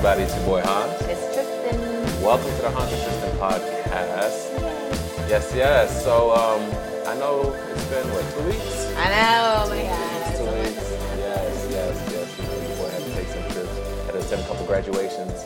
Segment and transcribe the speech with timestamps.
[0.00, 0.22] everybody?
[0.22, 1.02] It's your boy Hans.
[1.02, 1.78] It's Tristan.
[2.24, 5.28] Welcome to the Hans and Tristan podcast.
[5.28, 6.02] Yes, yes.
[6.04, 6.62] So, um,
[7.06, 8.94] I know it's been what two weeks.
[8.96, 10.56] I know, oh my It's two God.
[10.56, 10.90] weeks.
[11.18, 12.38] Yes, yes, yes.
[12.38, 14.06] You know, your boy had to take some trips.
[14.06, 15.44] Had to attend a couple graduations.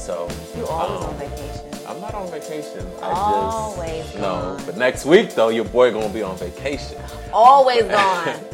[0.00, 1.60] So You always um, on vacation.
[1.86, 2.86] I'm not on vacation.
[3.00, 4.58] I Always just no.
[4.66, 6.98] But next week though, your boy gonna be on vacation.
[7.32, 8.40] Always gone.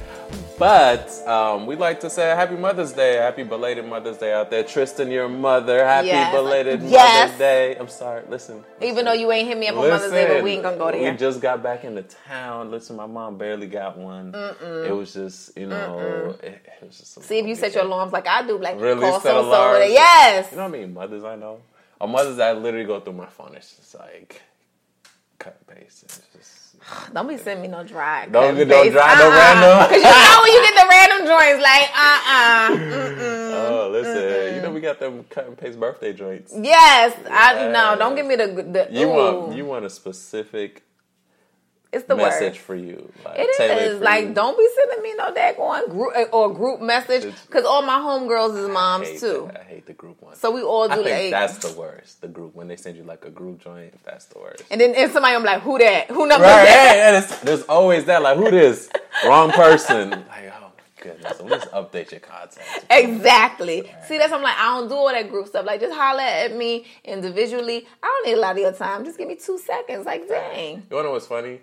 [0.61, 4.63] But um, we'd like to say Happy Mother's Day, Happy belated Mother's Day out there,
[4.63, 5.83] Tristan, your mother.
[5.83, 6.35] Happy Yes.
[6.35, 7.23] belated Yes.
[7.31, 7.77] Mother's Day.
[7.77, 8.25] I'm sorry.
[8.29, 8.63] Listen.
[8.83, 10.91] Even though you ain't hit me up on Mother's Day, but we ain't gonna go
[10.91, 11.11] there.
[11.13, 12.71] We just got back into town.
[12.71, 14.35] Listen, my mom barely got one.
[14.61, 17.23] It was just, you know, it, it was just.
[17.23, 19.49] See if you set your alarms like I do, like Really call set so so.
[19.49, 19.87] alarms?
[19.91, 20.49] Yes.
[20.51, 20.93] You know what I mean?
[20.93, 21.63] Mothers I know.
[21.99, 23.55] Or mothers that literally go through my phone.
[23.57, 24.43] It's just like
[25.39, 26.21] cut and paste.
[27.15, 28.27] Don't be sending me no dry.
[28.27, 28.93] Don't- don't paste.
[28.93, 29.37] dry no Uh-uh.
[29.37, 29.89] random.
[29.91, 32.75] Cause you know when you get the random joints, like uh uh-uh.
[32.75, 33.73] uh.
[33.73, 34.55] Oh, listen.
[34.57, 36.53] You know we got them cut and paste birthday joints.
[36.57, 37.73] Yes, I Yes.
[37.73, 37.97] no.
[37.99, 38.89] Don't give me the the.
[38.91, 39.15] You ooh.
[39.15, 40.83] want you want a specific
[41.93, 42.41] It's the worst.
[42.41, 42.63] message word.
[42.63, 43.13] for you.
[43.25, 44.35] Like, It is like you.
[44.35, 48.57] don't be sending me no daggone group uh, or group message because all my homegirls
[48.57, 49.51] is moms too.
[49.53, 49.61] that.
[49.63, 50.37] I hate the group one.
[50.37, 52.21] So we all I do think like, that's the worst.
[52.21, 54.63] The group when they send you like a group joint, that's the worst.
[54.71, 56.07] and then and somebody I'm like, who that?
[56.11, 57.25] Who number Right, that?
[57.31, 58.89] yeah, there's always that like who this
[59.27, 60.11] wrong person.
[60.31, 62.85] Like oh my goodness, at least update your contacts.
[62.91, 63.91] Exactly.
[64.07, 65.65] See, that's I'm like, I don't do all that group stuff.
[65.67, 67.87] Like, just holler at me individually.
[68.03, 69.05] I don't need a lot of your time.
[69.05, 70.05] Just give me two seconds.
[70.07, 70.77] Like, dang.
[70.91, 71.61] You wanna know what's funny?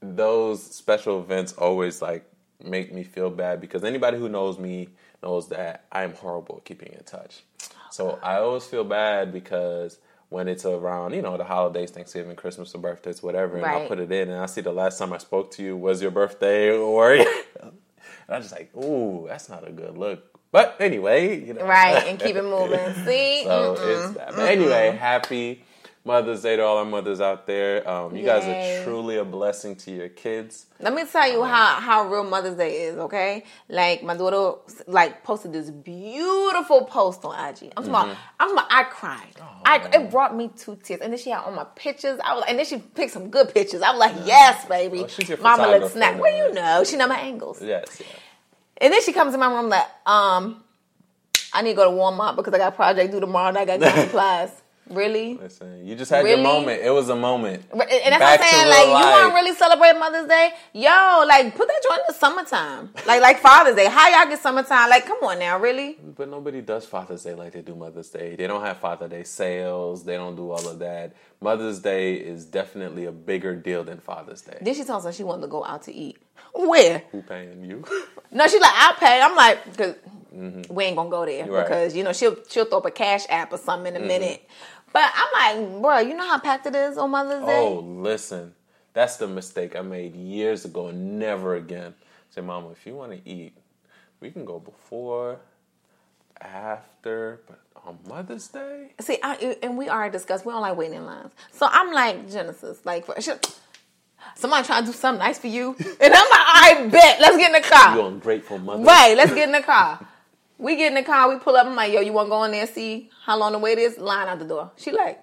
[0.00, 2.24] Those special events always like
[2.62, 4.88] make me feel bad because anybody who knows me
[5.22, 7.42] knows that I am horrible at keeping in touch.
[7.90, 12.74] So I always feel bad because when it's around, you know, the holidays, Thanksgiving, Christmas,
[12.74, 15.18] or birthdays, whatever, and I put it in and I see the last time I
[15.18, 17.12] spoke to you was your birthday or
[17.60, 17.72] and
[18.28, 20.38] I'm just like, ooh, that's not a good look.
[20.50, 21.66] But anyway, you know.
[21.66, 22.04] Right.
[22.06, 22.94] And keep it moving.
[23.04, 23.44] See?
[23.44, 24.06] So Mm-mm.
[24.06, 24.34] it's bad.
[24.36, 25.64] But anyway, happy
[26.08, 27.86] Mother's Day to all our mothers out there.
[27.88, 30.64] Um, you guys are truly a blessing to your kids.
[30.80, 33.44] Let me tell you how, how real Mother's Day is, okay?
[33.68, 37.74] Like my daughter like posted this beautiful post on IG.
[37.76, 38.08] I'm talking about,
[38.40, 39.34] I'm talking about I cried.
[39.66, 41.02] I it brought me to tears.
[41.02, 42.18] And then she had all my pictures.
[42.24, 43.82] I was and then she picked some good pictures.
[43.82, 45.00] I was like, yes, baby.
[45.04, 46.18] Oh, she's your Mama looks snap.
[46.18, 47.62] Well, you know, she know my angles.
[47.62, 48.06] Yes, yeah.
[48.78, 50.64] And then she comes in my room like, um,
[51.52, 53.66] I need to go to Walmart because I got a project due tomorrow and I
[53.66, 54.62] got to supplies.
[54.90, 55.34] Really?
[55.36, 56.42] Listen, you just had Really?
[56.42, 56.82] your moment.
[56.82, 57.64] It was a moment.
[57.72, 58.68] And that's Back what I'm saying.
[58.68, 60.50] Like, you want to really celebrate Mother's Day?
[60.72, 62.90] Yo, like, put that joint in the summertime.
[63.06, 63.86] Like, like Father's Day.
[63.86, 64.90] How y'all get summertime?
[64.90, 65.98] Like, come on now, really?
[66.16, 68.36] But nobody does Father's Day like they do Mother's Day.
[68.36, 70.04] They don't have Father's Day sales.
[70.04, 71.12] They don't do all of that.
[71.40, 74.58] Mother's Day is definitely a bigger deal than Father's Day.
[74.60, 76.18] Then she tells us she wanted to go out to eat.
[76.54, 77.02] Where?
[77.12, 77.84] Who paying you?
[78.30, 79.22] No, she's like, I'll pay.
[79.22, 79.94] I'm like, because
[80.68, 81.50] we ain't gonna go there Mm-hmm.
[81.52, 81.64] Right.
[81.64, 81.72] Mm-hmm.
[81.72, 84.46] because you know she'll she'll throw up a cash app or something in a minute.
[84.92, 87.58] But I'm like, bro, you know how packed it is on Mother's Day.
[87.58, 88.54] oh, listen.
[88.94, 91.94] That's the mistake I made years ago and never again.
[92.30, 93.56] Say, Mama, if you want to eat,
[94.20, 95.38] we can go before,
[96.40, 98.92] after, but on Mother's Day?
[99.00, 101.32] See, I, and we already discussed we don't like waiting in lines.
[101.52, 103.14] So I'm like Genesis, like for,
[104.34, 107.54] somebody trying to do something nice for you, and I'm like, I bet, let's get
[107.54, 107.94] in the car.
[107.94, 108.06] You car.
[108.06, 108.82] on Grateful Mother?
[108.82, 110.06] Right, let's get in the car.
[110.58, 111.66] We get in the car, we pull up.
[111.66, 113.78] I'm like, yo, you want to go in there and see how long the wait
[113.78, 113.96] is?
[113.98, 114.72] Line out the door.
[114.76, 115.20] She like,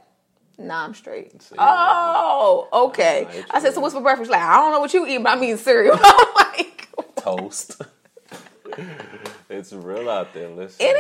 [0.57, 1.41] nah, I'm straight.
[1.41, 1.56] See?
[1.59, 3.28] Oh, okay.
[3.29, 4.28] It's I said, so what's for breakfast?
[4.28, 5.97] She's like, I don't know what you eat, but I'm eating cereal.
[6.01, 7.81] I'm like, Toast.
[9.50, 10.50] it's real out there.
[10.50, 10.85] Listen.
[10.85, 10.96] it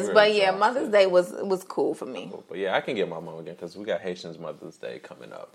[0.00, 0.50] is, but yeah.
[0.50, 2.32] Mother's Day was was cool for me.
[2.48, 5.32] But yeah, I can get my mom again because we got Haitians Mother's Day coming
[5.32, 5.54] up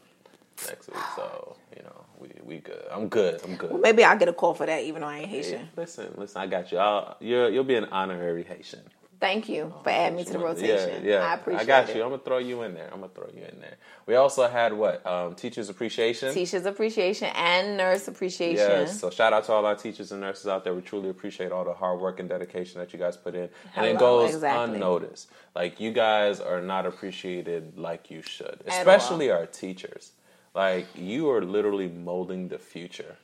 [0.67, 0.97] next week.
[1.15, 2.85] So you know, we we good.
[2.91, 3.41] I'm good.
[3.43, 3.79] I'm good.
[3.81, 5.61] Maybe I'll get a call for that, even though I ain't Haitian.
[5.61, 6.41] Yeah, listen, listen.
[6.41, 6.77] I got you.
[6.77, 8.81] I'll, you're, you'll be an honorary Haitian.
[9.21, 11.05] Thank you for adding me to the rotation.
[11.05, 11.27] Yeah, yeah.
[11.27, 11.63] I appreciate it.
[11.63, 11.95] I got it.
[11.95, 12.01] you.
[12.01, 12.89] I'm gonna throw you in there.
[12.91, 13.75] I'm gonna throw you in there.
[14.07, 16.33] We also had what um, teachers appreciation.
[16.33, 18.57] Teachers appreciation and nurse appreciation.
[18.57, 18.99] Yes.
[18.99, 20.73] So shout out to all our teachers and nurses out there.
[20.73, 23.49] We truly appreciate all the hard work and dedication that you guys put in.
[23.75, 24.75] And it goes exactly.
[24.75, 25.29] unnoticed.
[25.55, 28.63] Like you guys are not appreciated like you should.
[28.65, 30.13] Especially our teachers.
[30.53, 33.15] Like you are literally molding the future.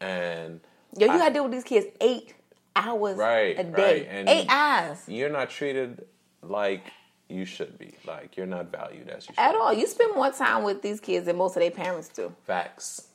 [0.00, 0.60] And
[0.98, 2.34] Yo, you I- gotta deal with these kids eight
[2.76, 3.82] hours Right, a day.
[4.00, 4.06] right.
[4.10, 4.98] And- eight hours.
[5.08, 6.06] you're not treated
[6.42, 6.82] like
[7.28, 7.94] you should be.
[8.06, 9.40] Like you're not valued as you should.
[9.40, 9.72] At all.
[9.72, 12.34] You spend more time with these kids than most of their parents do.
[12.44, 13.08] Facts.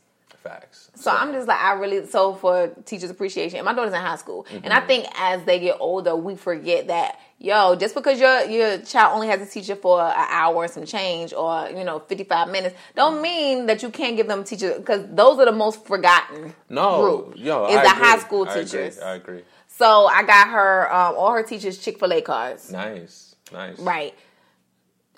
[0.43, 0.89] Facts.
[0.95, 3.63] So I'm just like I really so for teachers appreciation.
[3.65, 4.71] My daughter's in high school, and Mm-hmm.
[4.71, 9.15] I think as they get older, we forget that yo, just because your your child
[9.15, 12.75] only has a teacher for an hour and some change, or you know, 55 minutes,
[12.95, 17.01] don't mean that you can't give them teachers because those are the most forgotten no,
[17.01, 17.33] group.
[17.37, 18.03] yo, is I the agree.
[18.05, 18.63] high school I agree.
[18.63, 18.99] teachers.
[18.99, 19.41] I agree.
[19.67, 22.71] So I got her um, all her teachers Chick Fil A cards.
[22.71, 23.35] Nice.
[23.51, 23.79] Nice.
[23.79, 24.13] Right.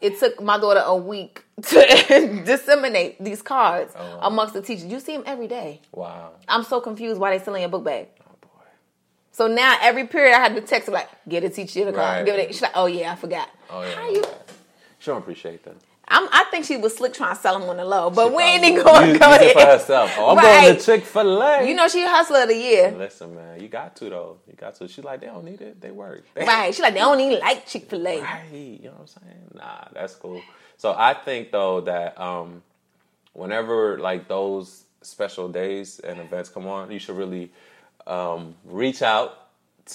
[0.01, 4.19] It took my daughter a week to disseminate these cards Oh, wow.
[4.27, 4.85] amongst the teachers.
[4.85, 5.79] You see them every day.
[5.91, 6.31] Wow.
[6.47, 8.07] I'm so confused why they still in your book bag.
[8.27, 8.47] Oh boy.
[9.31, 12.17] So now every period I had to text her like, get a teacher the card.
[12.17, 12.25] Right.
[12.25, 12.49] Give it.
[12.49, 13.49] a-" She's like, oh yeah, I forgot.
[13.69, 13.91] Oh yeah.
[13.95, 14.23] How you?
[14.99, 15.75] She don't appreciate that.
[16.11, 18.35] I'm, I think she was slick trying to sell them on the low, but She
[18.35, 19.77] we ain't even going to go it for there.
[19.77, 20.11] herself.
[20.17, 20.63] Oh, I'm Right.
[20.63, 21.67] going to Chick Fil A.
[21.67, 24.37] You know she hustler of the year, Listen, man, you got to though.
[24.47, 24.87] You got to.
[24.87, 25.79] She's like, they don't need it.
[25.81, 26.25] They work.
[26.35, 26.75] right?
[26.75, 28.19] She like they don't even like Chick Fil A.
[28.21, 28.43] Right.
[28.51, 29.51] You know what I'm saying?
[29.55, 30.41] Nah, that's cool.
[30.77, 32.61] So I think though that um,
[33.33, 37.51] whenever like those special days and events come on, you should really
[38.07, 39.37] um, reach out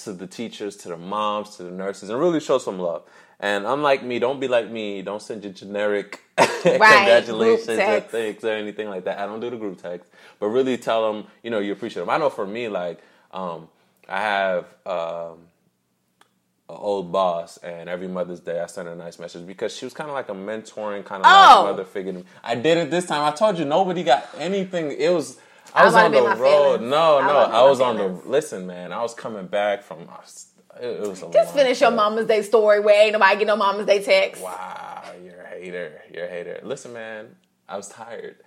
[0.03, 3.03] to the teachers, to the moms, to the nurses, and really show some love.
[3.39, 5.01] And unlike me, don't be like me.
[5.03, 9.19] Don't send your generic congratulations or things or anything like that.
[9.19, 12.09] I don't do the group text, but really tell them, you know, you appreciate them.
[12.09, 12.99] I know for me, like,
[13.31, 13.67] um,
[14.09, 15.37] I have um,
[16.69, 19.85] an old boss, and every Mother's Day I sent her a nice message because she
[19.85, 21.63] was kind of like a mentoring kind of Oh.
[21.63, 22.13] like mother figure.
[22.13, 22.25] to me.
[22.43, 23.23] I did it this time.
[23.23, 24.91] I told you nobody got anything.
[24.97, 25.37] It was.
[25.75, 26.63] I I was was on the about to be road.
[26.77, 26.89] feelings.
[26.91, 28.07] No, no, was be I was on the.
[28.29, 30.07] Listen, man, I was coming back from.
[30.81, 31.91] It, it was a Just finish your.
[31.91, 34.41] Mama's Day story where ain't nobody get no Mama's Day text.
[34.41, 36.01] Wow, you're a hater.
[36.13, 36.59] You're a hater.
[36.63, 37.35] Listen, man,
[37.67, 38.37] I was tired.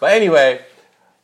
[0.00, 0.60] But anyway,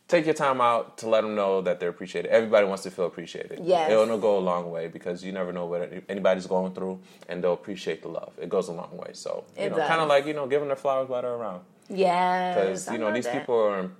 [0.08, 2.30] take your time out to let them know that they're appreciated.
[2.30, 3.60] Everybody wants to feel appreciated.
[3.62, 3.90] Yes.
[3.90, 7.52] It'll go a long way because you never know what anybody's going through, and they'll
[7.52, 8.32] appreciate the love.
[8.40, 9.10] It goes a long way.
[9.12, 11.62] So, you It know, kind of like, you know, giving their flowers while they're around.
[11.88, 13.38] Yes, Because, you know, these that.
[13.40, 13.90] people are,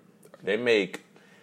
[0.43, 1.01] they make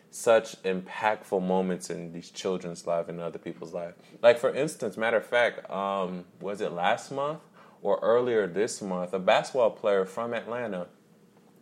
[0.09, 3.93] such impactful moments in these children's life and other people's life.
[4.21, 7.41] Like for instance, matter of fact, um, was it last month
[7.81, 9.13] or earlier this month?
[9.13, 10.87] A basketball player from Atlanta,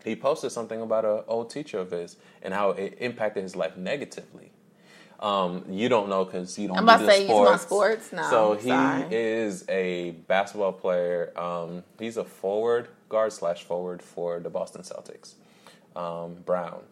[0.03, 3.75] he posted something about an old teacher of his and how it impacted his life
[3.75, 4.51] negatively.
[5.19, 6.77] Um, you don't know because you don't.
[6.77, 7.63] I'm about to say he's my sports.
[7.63, 8.13] sports.
[8.13, 9.07] No, so he sorry.
[9.11, 11.31] is a basketball player.
[11.39, 15.35] Um, he's a forward guard slash forward for the Boston Celtics.
[15.95, 16.83] Um, Brown.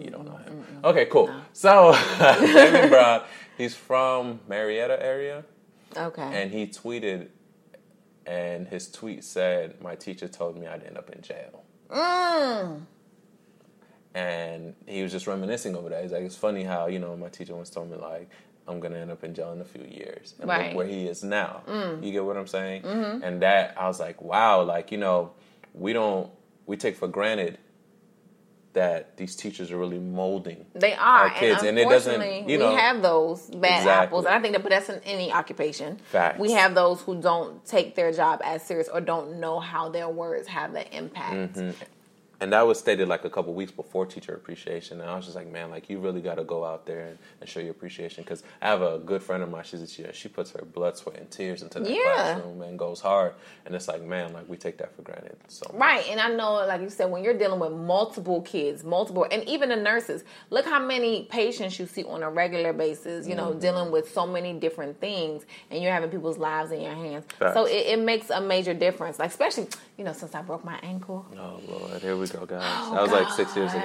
[0.00, 0.64] You don't know him.
[0.84, 1.30] Okay, cool.
[1.52, 3.22] So Damon Brown,
[3.56, 5.44] he's from Marietta area,
[5.96, 6.22] Okay.
[6.42, 7.28] and he tweeted,
[8.26, 12.82] and his tweet said, "My teacher told me I'd end up in jail." Mm.
[14.14, 16.02] And he was just reminiscing over that.
[16.02, 18.30] He's like, "It's funny how you know my teacher once told me like."
[18.66, 20.68] I'm gonna end up in jail in a few years, and Right.
[20.68, 21.64] look where he is now.
[21.68, 22.02] Mm.
[22.02, 22.80] You get what I'm saying?
[22.80, 23.22] Mm-hmm.
[23.22, 25.32] And that I was like, wow, like you know,
[25.74, 26.30] we don't
[26.64, 27.58] we take for granted
[28.74, 32.58] that these teachers are really molding They are, our kids, and and it doesn't, you
[32.58, 33.90] know, we have those bad Exactly.
[33.90, 35.98] apples, and I think that, but that's in any occupation.
[36.10, 36.38] Facts.
[36.38, 40.08] We have those who don't take their job as serious or don't know how their
[40.08, 41.54] words have the impact.
[41.56, 41.70] Mm-hmm.
[42.44, 45.34] And that was stated like a couple weeks before teacher appreciation and i was just
[45.36, 48.22] like man like you really got to go out there and, and show your appreciation
[48.22, 50.94] because i have a good friend of mine she's a teacher she puts her blood
[50.96, 52.00] sweat and tears into that Yeah.
[52.14, 53.32] classroom and goes hard
[53.64, 55.80] and it's like man like we take that for granted so much.
[55.80, 59.42] Right, and I know, like you said, when you're dealing with multiple kids, multiple, and
[59.48, 63.26] even the nurses, look how many patients you see on a regular basis.
[63.26, 63.58] You know, Mm-hmm.
[63.60, 67.24] dealing with so many different things, and you're having people's lives in your hands.
[67.38, 67.54] Facts.
[67.54, 69.18] So it, it makes a major difference.
[69.18, 71.26] Like especially, you know, since I broke my ankle.
[71.38, 73.82] oh lord here we go guys oh, that was like six years ago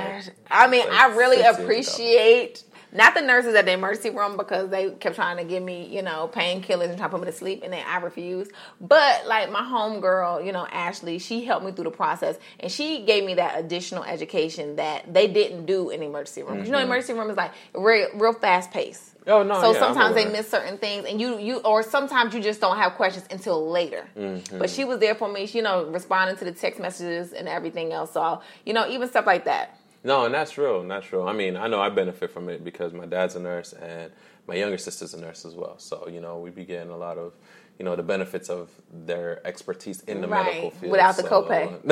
[0.49, 1.63] I mean, Like I really six years ago.
[1.63, 5.85] appreciate not the nurses at the emergency room because they kept trying to give me,
[5.85, 8.51] you know, painkillers and try to put me to sleep, and then I refused.
[8.81, 12.71] But like my home girl, you know, Ashley, she helped me through the process, and
[12.71, 16.57] she gave me that additional education that they didn't do in the emergency room.
[16.57, 16.87] 'Cause You know, mm-hmm.
[16.87, 19.08] emergency room is like real, real fast paced.
[19.27, 22.41] Oh, no, So yeah, sometimes they miss certain things, and you you or sometimes you
[22.41, 24.05] just don't have questions until later.
[24.17, 24.57] Mm-hmm.
[24.59, 27.47] But she was there for me, she, you know, responding to the text messages and
[27.47, 28.11] everything else.
[28.13, 29.77] So you know, even stuff like that.
[30.03, 31.27] No, and that's real, and that's real.
[31.27, 34.11] I mean, I know I benefit from it because my dad's a nurse and
[34.47, 35.77] my younger sister's a nurse as well.
[35.77, 37.33] So, you know, we be getting a lot of,
[37.77, 38.69] you know, the benefits of
[39.05, 40.91] their expertise in the Right, medical field.
[40.93, 41.79] without the So, copay.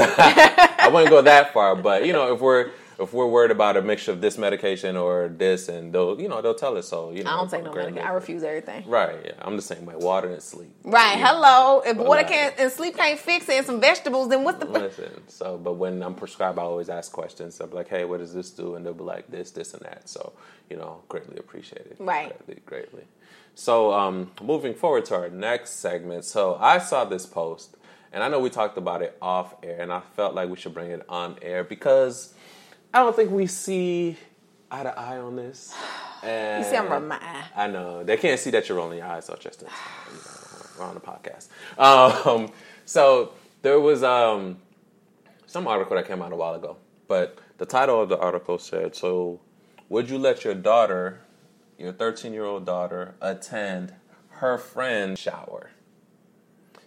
[0.79, 3.81] I wouldn't go that far, but you know, if we're if we're worried about a
[3.81, 6.87] mixture of this medication or this, and they'll, you know, they'll tell us.
[6.87, 8.07] So, you know, I don't take no medication.
[8.07, 8.83] I refuse everything.
[8.87, 9.19] Right?
[9.23, 9.95] Yeah, I'm the same way.
[9.95, 10.73] Water and sleep.
[10.83, 11.17] Right.
[11.17, 11.27] Yeah.
[11.33, 11.81] Hello.
[11.85, 15.27] If water can't and sleep can't fix it and some vegetables, then what's the Listen,
[15.27, 17.59] so but when I'm prescribed, I always ask questions.
[17.59, 18.75] I'm like, hey, what does this do?
[18.75, 20.09] And they'll be like, this, this, and that.
[20.09, 20.33] So
[20.69, 21.97] you know, greatly appreciated.
[21.99, 22.35] Right.
[22.45, 23.03] Greatly, greatly.
[23.55, 26.25] So um, moving forward to our next segment.
[26.25, 27.75] So I saw this post,
[28.11, 30.73] and I know we talked about it off air, and I felt like we should
[30.73, 32.33] bring it on air because
[32.97, 34.17] I don't think we see
[34.71, 35.71] eye to eye on this.
[36.23, 37.43] And You see, I'm rubbing my eye.
[37.55, 39.73] I know they can't see that you're rolling your eyes, so just you know,
[40.79, 41.47] we're on the podcast.
[41.77, 42.51] Um,
[42.85, 44.57] so there was um,
[45.45, 46.77] some article that came out a while ago,
[47.07, 49.41] but the title of the article said, "So,
[49.89, 51.21] would you let your daughter,
[51.77, 53.93] your 13 year old daughter, attend
[54.29, 55.69] her friend's shower?"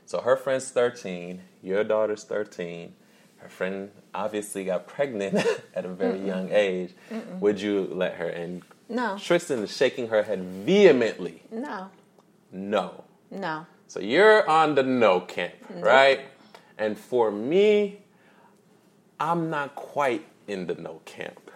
[0.06, 2.94] So her friend's 13, your daughter's 13.
[3.40, 5.36] Her friend obviously got pregnant
[5.74, 6.26] at a very Mm-mm.
[6.26, 6.92] young age.
[7.10, 7.40] Mm-mm.
[7.40, 8.28] Would you let her?
[8.28, 9.16] And no.
[9.18, 11.42] Tristan is shaking her head vehemently.
[11.50, 11.90] No.
[12.52, 13.04] No.
[13.30, 13.66] No.
[13.86, 15.84] So you're on the no camp, nope.
[15.84, 16.20] right?
[16.78, 17.98] And for me,
[19.18, 21.50] I'm not quite in the no camp.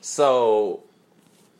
[0.00, 0.82] So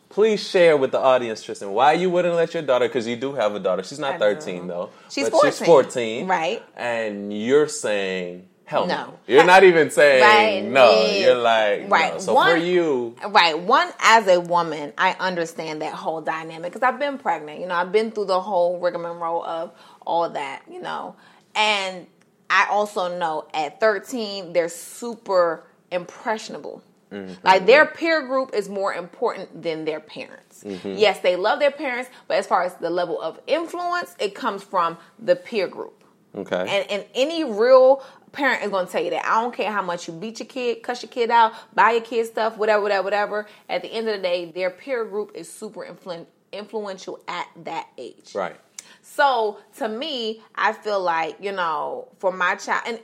[0.09, 3.35] please share with the audience, Tristan, why you wouldn't let your daughter, because you do
[3.35, 3.83] have a daughter.
[3.83, 4.91] She's not 13, though.
[5.11, 5.51] She's 14.
[5.53, 6.27] She's 14.
[6.27, 6.63] Right.
[6.77, 9.19] And you're saying, hell no.
[9.27, 10.65] You're not even saying right.
[10.65, 11.11] no.
[11.11, 12.15] You're like, right.
[12.15, 12.19] No.
[12.21, 13.17] So one, for you.
[13.29, 13.59] Right.
[13.59, 17.61] One, as a woman, I understand that whole dynamic because I've been pregnant.
[17.61, 19.73] You know, I've been through the whole rigmarole of
[20.07, 21.17] all that, you know.
[21.55, 22.07] And
[22.49, 27.45] I also know at 13, they're super impressionable Mm-hmm.
[27.45, 30.63] Like their peer group is more important than their parents.
[30.63, 30.95] Mm-hmm.
[30.97, 34.63] Yes, they love their parents, but as far as the level of influence, it comes
[34.63, 36.05] from the peer group.
[36.35, 36.61] Okay.
[36.69, 39.25] And and any real parent is going to tell you that.
[39.27, 42.01] I don't care how much you beat your kid, cuss your kid out, buy your
[42.03, 43.47] kid stuff, whatever, whatever, whatever.
[43.69, 47.89] At the end of the day, their peer group is super influ- influential at that
[47.99, 48.35] age.
[48.35, 48.57] Right.
[49.03, 53.01] So to me, I feel like you know, for my child, and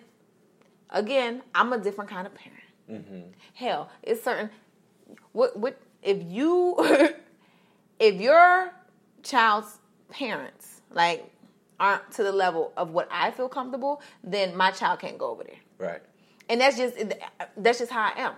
[0.90, 2.62] again, I'm a different kind of parent.
[2.90, 3.30] Mm-hmm.
[3.54, 4.50] Hell, it's certain.
[5.32, 6.76] What what if you
[7.98, 8.72] if your
[9.22, 9.78] child's
[10.10, 11.30] parents like
[11.78, 15.44] aren't to the level of what I feel comfortable, then my child can't go over
[15.44, 15.56] there.
[15.78, 16.02] Right.
[16.48, 16.96] And that's just
[17.56, 18.34] that's just how I am.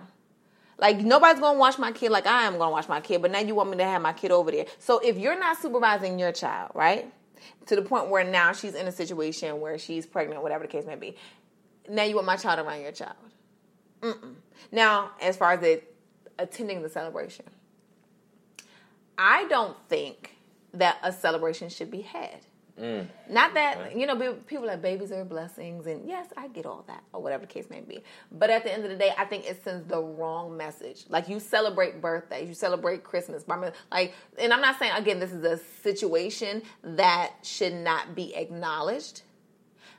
[0.77, 3.39] Like nobody's gonna watch my kid like I am gonna watch my kid, but now
[3.39, 4.65] you want me to have my kid over there.
[4.79, 7.11] So if you're not supervising your child, right?
[7.67, 10.85] To the point where now she's in a situation where she's pregnant, whatever the case
[10.85, 11.15] may be.
[11.87, 13.15] Now you want my child around your child.
[14.01, 14.35] Mm-mm.
[14.71, 15.81] Now, as far as the,
[16.37, 17.45] attending the celebration,
[19.17, 20.35] I don't think
[20.73, 22.45] that a celebration should be had.
[22.79, 23.07] Mm.
[23.29, 27.03] Not that you know, people like babies are blessings, and yes, I get all that,
[27.11, 28.03] or whatever the case may be.
[28.31, 31.05] But at the end of the day, I think it sends the wrong message.
[31.09, 33.43] Like you celebrate birthdays, you celebrate Christmas,
[33.91, 39.23] like, and I'm not saying again this is a situation that should not be acknowledged.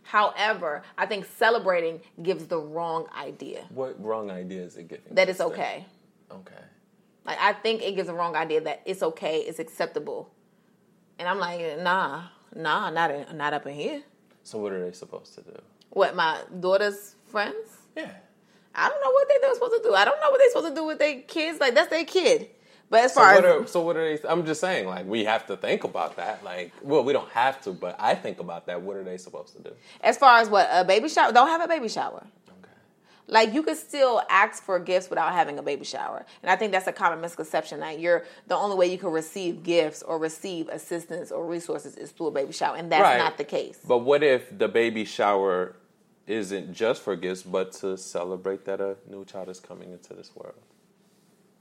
[0.03, 3.67] However, I think celebrating gives the wrong idea.
[3.69, 5.15] What wrong idea is it giving?
[5.15, 5.85] That it's okay.
[6.31, 6.55] Okay.
[7.27, 10.31] Like I think it gives a wrong idea that it's okay, it's acceptable,
[11.19, 12.23] and I'm like, nah,
[12.55, 14.03] nah, not in, not up in here.
[14.43, 15.61] So what are they supposed to do?
[15.91, 17.69] What my daughter's friends?
[17.97, 18.11] Yeah.
[18.75, 19.95] I don't know what they're supposed to do.
[19.95, 21.61] I don't know what they're supposed to do with their kids.
[21.61, 22.51] Like that's their kid.
[22.89, 24.29] But as far so what as are, so what are they?
[24.29, 26.43] I'm just saying, like we have to think about that.
[26.45, 28.83] Like, well, we don't have to, but I think about that.
[28.83, 29.71] What are they supposed to do?
[30.01, 32.27] As far as what a baby shower, don't have a baby shower.
[33.31, 36.73] Like you could still ask for gifts without having a baby shower, and I think
[36.73, 40.69] that's a common misconception that you're the only way you can receive gifts or receive
[40.69, 43.19] assistance or resources is through a baby shower, and that's right.
[43.19, 43.79] not the case.
[43.87, 45.77] But what if the baby shower
[46.27, 50.35] isn't just for gifts, but to celebrate that a new child is coming into this
[50.35, 50.55] world?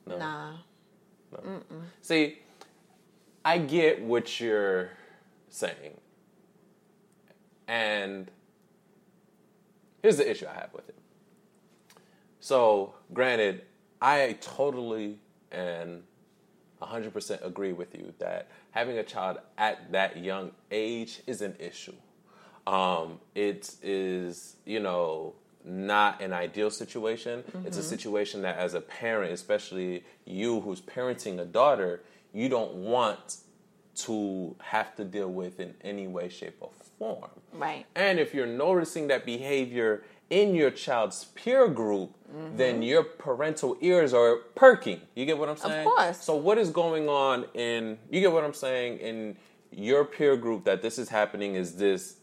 [0.07, 0.17] No.
[0.17, 0.53] Nah.
[1.31, 1.61] No.
[2.01, 2.39] See,
[3.45, 4.89] I get what you're
[5.49, 5.97] saying.
[7.67, 8.31] And
[10.01, 10.98] here's the issue I have with it.
[12.49, 13.61] So, granted,
[14.01, 15.19] I totally
[15.51, 16.01] and
[16.81, 21.93] 100% agree with you that having a child at that young age is an issue.
[22.65, 27.43] Um, it is, you know, not an ideal situation.
[27.43, 27.67] Mm-hmm.
[27.67, 27.89] It's a mm-hmm.
[27.89, 32.01] situation that, as a parent, especially you who's parenting a daughter,
[32.33, 33.37] you don't want
[34.05, 37.29] to have to deal with in any way, shape, or form.
[37.53, 37.85] Right.
[37.95, 42.57] And if you're noticing that behavior in your child's peer group, mm-hmm.
[42.57, 45.01] then your parental ears are perking.
[45.15, 45.87] You get what I'm saying?
[45.87, 46.23] Of course.
[46.23, 49.37] So what is going on in you get what I'm saying in
[49.71, 52.17] your peer group that this is happening is this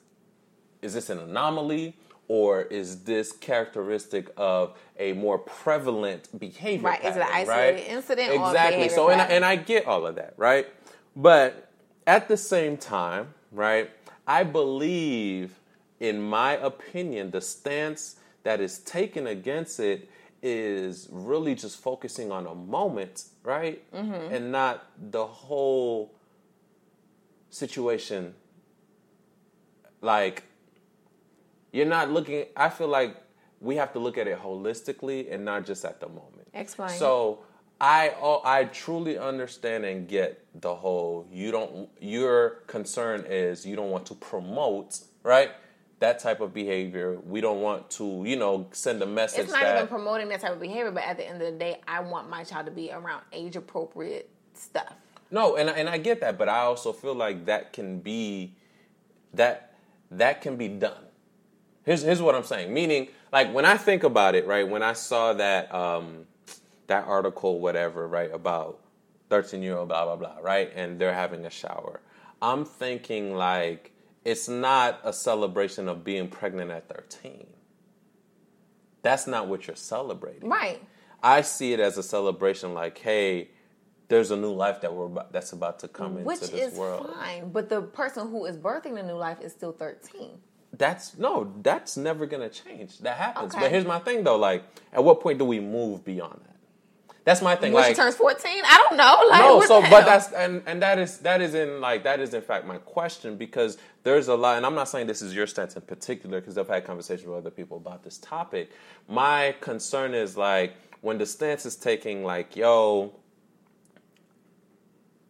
[0.83, 1.97] is this an anomaly?
[2.29, 6.89] or is this characteristic of a more prevalent behavior?
[6.89, 7.89] Right, pattern, is it an isolated right?
[7.89, 8.33] incident?
[8.33, 8.89] Exactly.
[8.89, 10.67] so, and I, and I get all of that, right?
[11.15, 11.71] But
[12.07, 13.91] at the same time, right,
[14.27, 15.59] I believe,
[16.01, 20.09] in my opinion, the stance that is taken against it
[20.43, 23.83] is really just focusing on a moment, right?
[23.93, 24.35] Mm-hmm.
[24.35, 26.15] And not the whole
[27.51, 28.35] situation.
[30.01, 30.45] Like,
[31.73, 32.47] you're not looking.
[32.57, 33.17] I feel like
[33.61, 36.49] we have to look at it holistically and not just at the moment.
[36.55, 36.91] Explain.
[36.91, 37.41] So
[37.81, 41.27] I oh, I truly understand and get the whole.
[41.31, 41.89] You don't.
[42.01, 45.51] Your concern is you don't want to promote right
[45.99, 47.19] that type of behavior.
[47.25, 49.45] We don't want to, you know, send a message.
[49.45, 51.59] It's not that, even promoting that type of behavior, but at the end of the
[51.59, 54.95] day, I want my child to be around age appropriate stuff.
[55.31, 58.55] No, and and I get that, but I also feel like that can be
[59.35, 59.75] that
[60.11, 61.03] that can be done.
[61.85, 62.73] Here's here's what I'm saying.
[62.73, 64.69] Meaning, like when I think about it, right?
[64.69, 66.27] When I saw that um,
[66.87, 68.79] that article, whatever, right, about
[69.31, 72.01] 13 year old, blah blah blah, right, and they're having a shower.
[72.41, 73.93] I'm thinking like
[74.27, 77.47] it's not a celebration of being pregnant at 13.
[79.03, 80.49] That's not what you're celebrating.
[80.49, 80.83] Right.
[81.23, 83.51] I see it as a celebration, like, hey,
[84.09, 86.79] there's a new life that we're about, that's about to come Which into this is
[86.79, 87.09] world.
[87.15, 90.31] fine, but the person who is birthing the new life is still 13.
[90.73, 92.99] That's no, that's never gonna change.
[92.99, 93.55] That happens.
[93.55, 93.63] Okay.
[93.63, 96.56] But here's my thing though, like, at what point do we move beyond that?
[97.27, 97.73] That's my thing.
[97.73, 98.63] When like, she turns 14?
[98.65, 99.19] I don't know.
[99.29, 100.03] Like, no, so but hell?
[100.05, 103.37] that's and and that is that is in like that is in fact my question
[103.37, 106.57] because there's a lot, and I'm not saying this is your stance in particular because
[106.57, 108.71] I've had conversations with other people about this topic.
[109.09, 113.13] My concern is like when the stance is taking like, yo,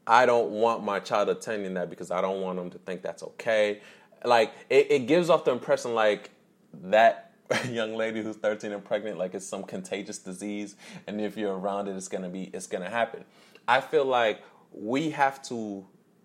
[0.07, 3.23] I don't want my child attending that because I don't want them to think that's
[3.23, 3.81] okay.
[4.23, 6.31] Like it, it gives off the impression like
[6.75, 7.26] that
[7.69, 10.77] young lady who's 13 and pregnant like it's some contagious disease
[11.07, 13.25] and if you're around it it's going to be it's going to happen.
[13.69, 15.85] I feel like we have to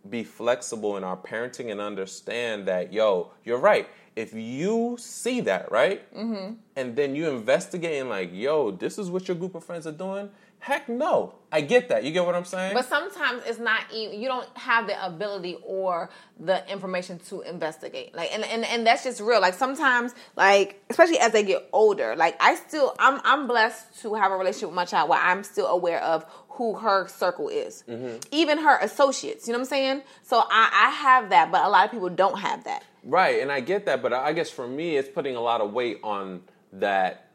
[0.10, 3.88] be flexible in our parenting and understand that yo, you're right.
[4.16, 6.14] If you see that, right?
[6.14, 6.56] Mm-hmm.
[6.76, 9.94] And then you investigate and like, yo, this is what your group of friends are
[9.94, 10.30] doing.
[10.60, 11.36] Heck no.
[11.52, 12.04] I get that.
[12.04, 12.74] You get what I'm saying?
[12.74, 18.16] But sometimes it's not even you don't have the ability or the information to investigate.
[18.16, 19.42] Like and, and and that's just real.
[19.42, 24.14] Like sometimes like especially as they get older, like I still I'm I'm blessed to
[24.14, 27.84] have a relationship with my child where I'm still aware of who her circle is.
[27.88, 28.18] Mm-hmm.
[28.32, 30.02] Even her associates, you know what I'm saying?
[30.24, 32.84] So I, I have that, but a lot of people don't have that.
[33.04, 35.74] Right, and I get that, but I guess for me, it's putting a lot of
[35.74, 36.42] weight on
[36.74, 37.31] that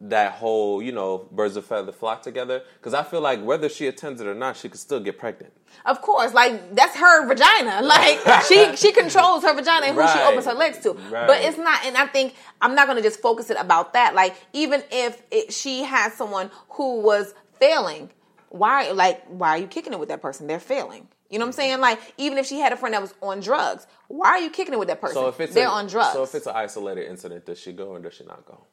[0.00, 2.62] that whole, you know, birds of feather flock together.
[2.78, 5.52] Because I feel like whether she attends it or not, she could still get pregnant.
[5.84, 7.80] Of course, like that's her vagina.
[7.86, 10.92] Like she she controls her vagina and who she opens her legs to.
[10.92, 11.26] Right.
[11.26, 11.84] But it's not.
[11.84, 14.14] And I think I'm not going to just focus it about that.
[14.14, 18.10] Like even if it, she has someone who was failing,
[18.50, 20.46] why like why are you kicking it with that person?
[20.46, 21.08] They're failing.
[21.30, 21.80] You know what I'm saying?
[21.80, 24.74] Like even if she had a friend that was on drugs, why are you kicking
[24.74, 25.14] it with that person?
[25.16, 26.12] So if it's they're a- on drugs.
[26.12, 28.64] so if it's an isolated incident, does she go or does she not go?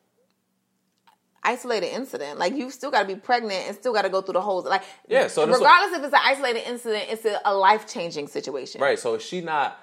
[1.44, 2.40] Isolated incident.
[2.40, 4.62] Like you still got to be pregnant and still got to go through the whole
[4.64, 7.88] like Yeah, so that's what- regardless if it's an isolated incident, it's a, a life
[7.88, 8.82] changing situation.
[8.82, 8.98] Right.
[9.00, 9.80] So is she not?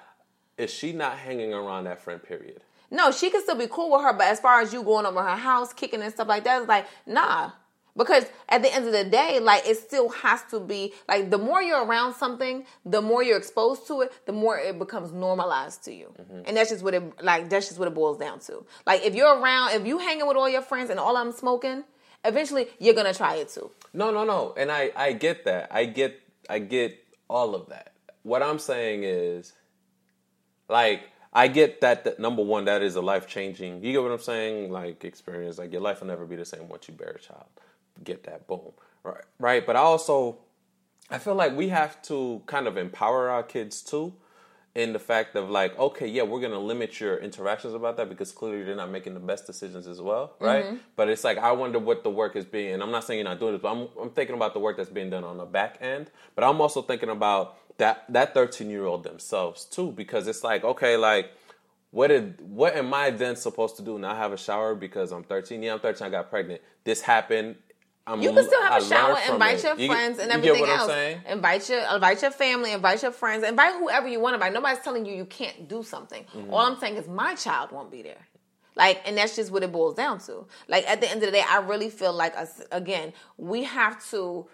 [0.57, 2.21] Is she not hanging around that friend?
[2.21, 2.61] Period.
[2.91, 5.23] No, she can still be cool with her, but as far as you going over
[5.23, 7.51] her house, kicking and stuff like that, it's like, nah.
[7.97, 11.37] Because at the end of the day, like it still has to be like the
[11.37, 15.83] more you're around something, the more you're exposed to it, the more it becomes normalized
[15.85, 16.13] to you.
[16.19, 16.41] Mm-hmm.
[16.45, 18.65] And that's just what it like that's just what it boils down to.
[18.87, 21.83] Like if you're around, if you hanging with all your friends and all them smoking,
[22.23, 23.71] eventually you're gonna try it too.
[23.93, 24.53] No, no, no.
[24.57, 25.69] And I, I get that.
[25.71, 26.97] I get, I get
[27.29, 27.93] all of that.
[28.23, 29.53] What I'm saying is,
[30.69, 31.01] like,
[31.33, 32.03] I get that.
[32.05, 33.83] that number one, that is a life changing.
[33.83, 34.71] You get what I'm saying?
[34.71, 35.57] Like experience.
[35.57, 37.47] Like your life will never be the same once you bear a child.
[38.03, 38.47] Get that.
[38.47, 38.71] Boom.
[39.03, 39.23] Right.
[39.39, 39.65] Right.
[39.65, 40.39] But I also,
[41.09, 44.13] I feel like we have to kind of empower our kids too.
[44.73, 48.31] In the fact of like, okay, yeah, we're gonna limit your interactions about that because
[48.31, 50.63] clearly they're not making the best decisions as well, right?
[50.63, 50.77] Mm-hmm.
[50.95, 53.27] But it's like I wonder what the work is being, and I'm not saying you're
[53.27, 55.43] not doing this, but I'm I'm thinking about the work that's being done on the
[55.43, 56.09] back end.
[56.35, 60.63] But I'm also thinking about that that 13 year old themselves too, because it's like,
[60.63, 61.31] okay, like
[61.91, 63.99] what did what am I then supposed to do?
[63.99, 65.61] Not have a shower because I'm 13?
[65.61, 66.07] Yeah, I'm 13.
[66.07, 66.61] I got pregnant.
[66.85, 67.57] This happened.
[68.07, 69.63] I'm, You can still have I a shower, invite it.
[69.63, 70.81] your You friends and everything else.
[70.81, 71.21] I'm saying?
[71.29, 74.53] Invite your invite your family, invite your friends, invite whoever you want to invite.
[74.53, 76.23] Nobody's telling you you can't do something.
[76.35, 76.53] Mm-hmm.
[76.53, 78.27] All I'm saying is my child won't be there.
[78.75, 80.45] Like, and that's just what it boils down to.
[80.67, 84.03] Like, at the end of the day, I really feel like, us again, we have
[84.11, 84.47] to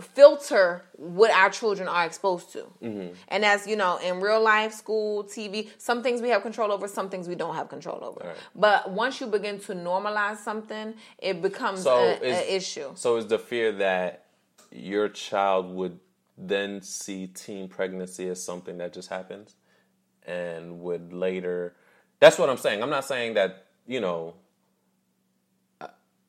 [0.00, 2.64] filter what our children are exposed to.
[2.82, 3.14] Mm-hmm.
[3.28, 6.86] And as you know, in real life, school, TV, some things we have control over,
[6.86, 8.20] some things we don't have control over.
[8.28, 8.36] Right.
[8.54, 12.90] But once you begin to normalize something, it becomes So a, is- issue.
[12.94, 14.26] So is the fear that
[14.70, 15.98] your child would
[16.36, 19.54] then see teen pregnancy as something that just happens
[20.26, 21.74] and would later
[22.20, 22.82] That's what I'm saying.
[22.82, 24.34] I'm not saying that, you know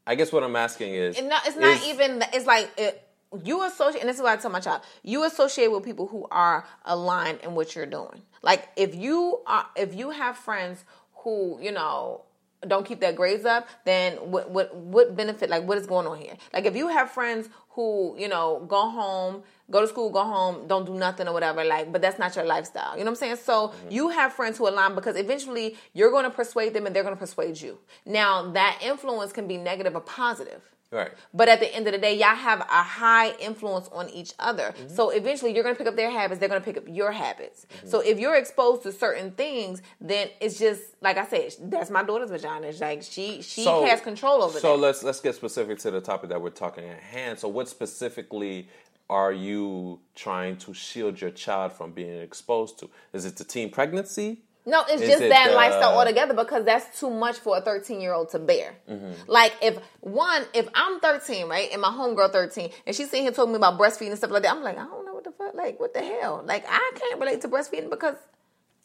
[0.05, 2.23] I- guess what I'm asking is no, it's not is- even.
[2.33, 3.06] It's like it,
[3.43, 6.27] you associate, and this is what I tell my child: you associate with people who
[6.31, 8.21] are aligned in what you're doing.
[8.41, 10.85] Like if you are, if you have friends
[11.23, 12.23] who you know
[12.67, 15.49] don't keep their grades up, then what what what benefit?
[15.49, 16.35] Like what is going on here?
[16.53, 20.67] Like if you have friends who you know go home, go to school, go home,
[20.67, 21.63] don't do nothing or whatever.
[21.63, 22.97] Like, but that's not your lifestyle.
[22.97, 23.35] You know what I'm saying?
[23.37, 23.91] So mm-hmm.
[23.91, 27.15] you have friends who align because eventually you're going to persuade them and they're going
[27.15, 27.77] to persuade you.
[28.05, 30.61] Now that influence can be negative or positive.
[30.91, 31.11] Right.
[31.33, 34.73] But at the end of the day, y'all have a high influence on each other.
[34.77, 34.95] Mm-hmm.
[34.95, 37.65] So eventually you're gonna pick up their habits, they're gonna pick up your habits.
[37.65, 37.89] Mm-hmm.
[37.89, 42.03] So if you're exposed to certain things, then it's just like I said, that's my
[42.03, 42.67] daughter's vagina.
[42.67, 44.81] It's like she she has control over so that.
[44.81, 47.37] let's let's get specific to the topic that we're talking at hand.
[47.37, 48.69] So what specifically
[49.09, 52.89] are you trying to shield your child from being exposed to?
[53.13, 54.41] Is it the teen pregnancy?
[54.67, 57.61] No, it's Is just it, that uh, lifestyle altogether because that's too much for a
[57.61, 58.75] 13 year old to bear.
[58.89, 59.13] Mm-hmm.
[59.25, 63.31] Like, if one, if I'm 13, right, and my homegirl 13, and she's sitting here
[63.31, 65.31] talking me about breastfeeding and stuff like that, I'm like, I don't know what the
[65.31, 66.43] fuck, like, what the hell?
[66.45, 68.17] Like, I can't relate to breastfeeding because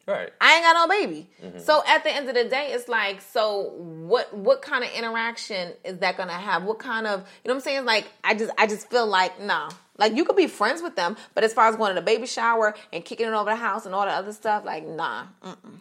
[0.06, 0.30] Right.
[0.40, 1.30] I ain't got no baby.
[1.42, 1.58] Mm-hmm.
[1.60, 5.74] So at the end of the day, it's like, so what what kind of interaction
[5.84, 6.64] is that gonna have?
[6.64, 7.84] What kind of you know what I'm saying?
[7.84, 9.70] Like I just I just feel like nah.
[10.02, 12.26] Like you could be friends with them, but as far as going to the baby
[12.26, 15.26] shower and kicking it over the house and all the other stuff, like nah.
[15.44, 15.78] Mm-mm.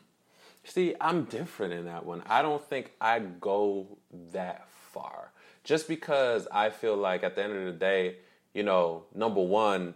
[0.63, 2.21] See, I'm different in that one.
[2.29, 3.87] I don't think I go
[4.31, 5.31] that far.
[5.63, 8.17] Just because I feel like at the end of the day,
[8.53, 9.95] you know, number one,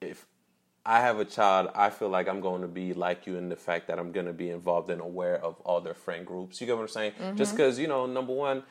[0.00, 0.26] if
[0.84, 3.54] I have a child, I feel like I'm going to be like you in the
[3.54, 6.60] fact that I'm going to be involved and aware of all their friend groups.
[6.60, 7.12] You get what I'm saying?
[7.12, 7.36] Mm-hmm.
[7.36, 8.64] Just because, you know, number one,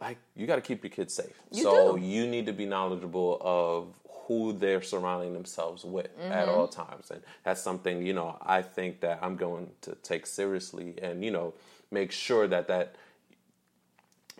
[0.00, 1.40] like, you got to keep your kids safe.
[1.50, 2.04] You so do.
[2.04, 3.88] you need to be knowledgeable of
[4.26, 6.32] who they're surrounding themselves with Mm-hmm.
[6.32, 7.10] at all times.
[7.10, 11.30] And that's something, you know, I think that I'm going to take seriously and, you
[11.30, 11.54] know,
[11.90, 12.96] make sure that that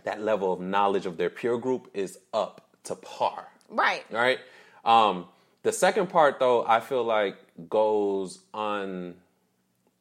[0.05, 3.49] that level of knowledge of their peer group is up to par.
[3.69, 4.05] Right.
[4.11, 4.39] Right?
[4.85, 5.27] Um,
[5.63, 7.37] the second part, though, I feel like
[7.69, 8.39] goes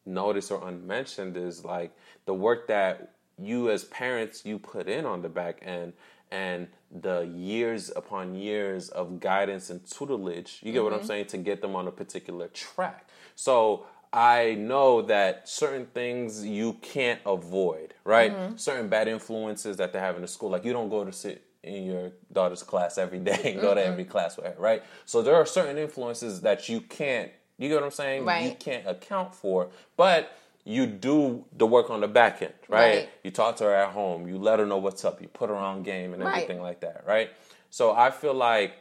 [0.06, 1.92] unnoticed or unmentioned is like
[2.26, 5.94] the work that you as parents you put in on the back end
[6.32, 6.68] and
[7.02, 11.08] the years upon years of guidance and tutelage you get what i'm mm-hmm.
[11.08, 13.08] saying to get them on a particular track.
[13.36, 18.32] So i know that certain things you can't avoid right?
[18.32, 18.58] Mm-hmm.
[18.58, 21.44] Certain bad influences that they have in the school like you don't go to sit
[21.64, 23.92] in your daughter's class every day and go to mm-hmm.
[23.92, 24.84] every class with her right?
[25.06, 28.22] So there are certain influences that you can't you get what i'm saying?
[28.22, 32.96] You can't account for but you do the work on the back end, right?
[32.96, 33.10] Right.
[33.24, 35.56] You talk to her at home, you let her know what's up, you put her
[35.56, 36.44] on game and Right.
[36.44, 37.30] everything like that, right?
[37.70, 38.74] So I feel like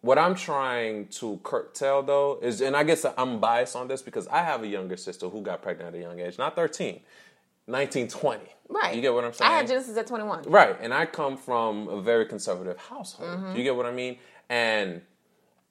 [0.00, 4.26] what I'm trying to curtail though is, and I guess I'm biased on this because
[4.28, 7.00] I have a younger sister who got pregnant at a young age, not 13,
[7.66, 8.40] 19, 20.
[8.70, 8.94] Right.
[8.94, 9.50] You get what I'm saying?
[9.50, 10.44] I had Genesis at 21.
[10.46, 13.28] Right, and I come from a very conservative household.
[13.30, 13.56] Mm-hmm.
[13.56, 14.16] You get what I mean?
[14.48, 15.02] And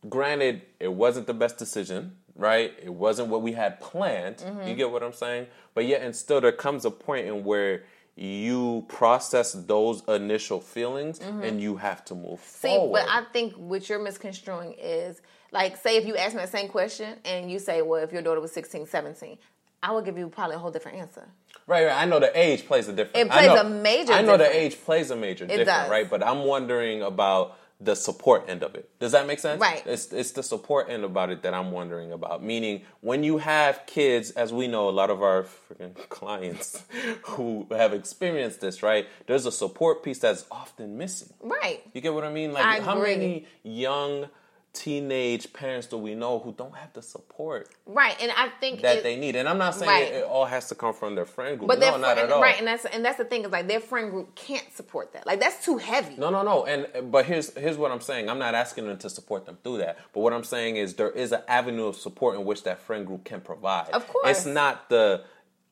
[0.08, 2.74] granted, it wasn't the best decision, right?
[2.82, 4.38] It wasn't what we had planned.
[4.38, 4.68] Mm-hmm.
[4.68, 5.48] You get what I'm saying?
[5.76, 7.84] But yet, and still, there comes a point in where
[8.16, 12.68] you process those initial feelings and you have to move Mm-hmm.
[12.68, 13.02] See, forward.
[13.06, 15.22] but I think what you're misconstruing is
[15.52, 18.22] like, say if you ask me that same question and you say, well, if your
[18.22, 19.38] daughter was 16, 17,
[19.82, 21.30] I would give you probably a whole different answer.
[21.66, 21.96] Right, right.
[21.96, 23.28] I know the age plays a difference.
[23.28, 25.90] It plays I know, a major I know the age plays a major difference, does.
[25.90, 26.10] right?
[26.10, 28.90] But I'm wondering about the support end of it.
[29.00, 29.62] Does that make sense?
[29.62, 29.82] Right.
[29.86, 32.44] It's it's the support end about it that I'm wondering about.
[32.44, 36.84] Meaning, when you have kids, as we know, a lot of our freaking clients
[37.24, 39.08] who have experienced this, right?
[39.28, 41.34] There's a support piece that's often missing.
[41.42, 41.82] Right.
[41.94, 42.52] You get what I mean?
[42.52, 43.16] Like, I how agree.
[43.16, 44.28] many young
[44.72, 48.16] teenage parents do we know who don't have the support Right.
[48.22, 49.36] And I think that it- they need?
[49.36, 50.04] And I'm not saying Right.
[50.04, 51.68] it, it all has to come from their friend group.
[51.68, 52.42] But no, not friend, at all.
[52.42, 55.26] right, and that's and that's the thing is like their friend group can't support that.
[55.26, 56.16] Like that's too heavy.
[56.18, 56.66] No, no, no.
[56.66, 58.30] And but here's here's what I'm saying.
[58.30, 59.98] I'm not asking them to support them through that.
[60.14, 63.08] But what I'm saying is there is an avenue of support in which that friend
[63.08, 63.90] group can provide.
[63.90, 64.30] Of course.
[64.30, 65.24] It's not the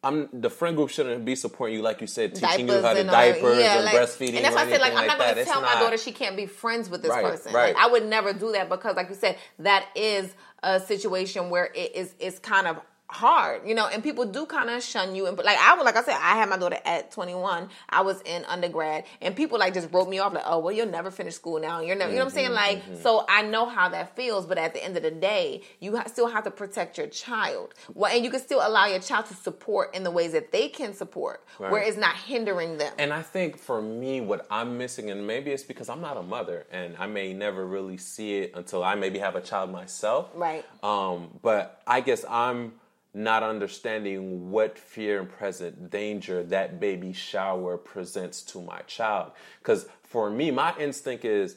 [0.08, 3.04] I'm the friend group shouldn't be supporting you like you said, teaching you how to
[3.04, 4.36] diapers yeah, and like- breastfeeding.
[4.38, 5.24] And that's why I said, like, I'm not that.
[5.24, 7.54] going to It's tell my not- daughter she can't be friends with this Right, person.
[7.54, 7.76] right.
[7.76, 11.66] Like, I would never do that because, like you said, that is a situation where
[11.76, 12.78] it is it's kind of
[13.10, 15.28] hard, you know, and people do kind of shun you.
[15.28, 17.70] And but like I would, like I said, I had my daughter at 21.
[17.90, 20.88] I was in undergrad, and people like just wrote me off like, oh, well, you'll
[20.88, 21.80] never finish school now.
[21.82, 22.52] You're never, you know what I'm saying?
[22.52, 24.46] Like, Mm-hmm, so I know how that feels.
[24.46, 27.74] But at the end of the day, you ha- still have to protect your child.
[27.94, 30.68] Well, and you can still allow your child to support in the ways that they
[30.68, 32.94] can support, where it's not hindering them.
[32.98, 36.24] And I think for me, what I'm missing, and maybe it's because I'm not a
[36.24, 40.30] mother, and I may never really see it until I maybe have a child myself.
[40.36, 40.66] Right.
[40.84, 42.74] Um, but I guess I'm
[43.18, 49.32] not understanding what fear and present danger that baby shower presents to my child.
[49.60, 51.56] Because for me, my instinct is,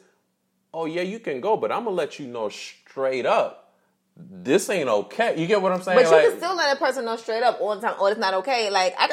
[0.73, 3.75] oh yeah, you can go, but I'm gonna let you know straight up,
[4.17, 5.39] this ain't okay.
[5.39, 5.99] You get what I'm saying?
[5.99, 8.07] But you Like- can still let a person know straight up all the time, oh,
[8.07, 8.71] it's not okay.
[8.71, 9.11] Like, I,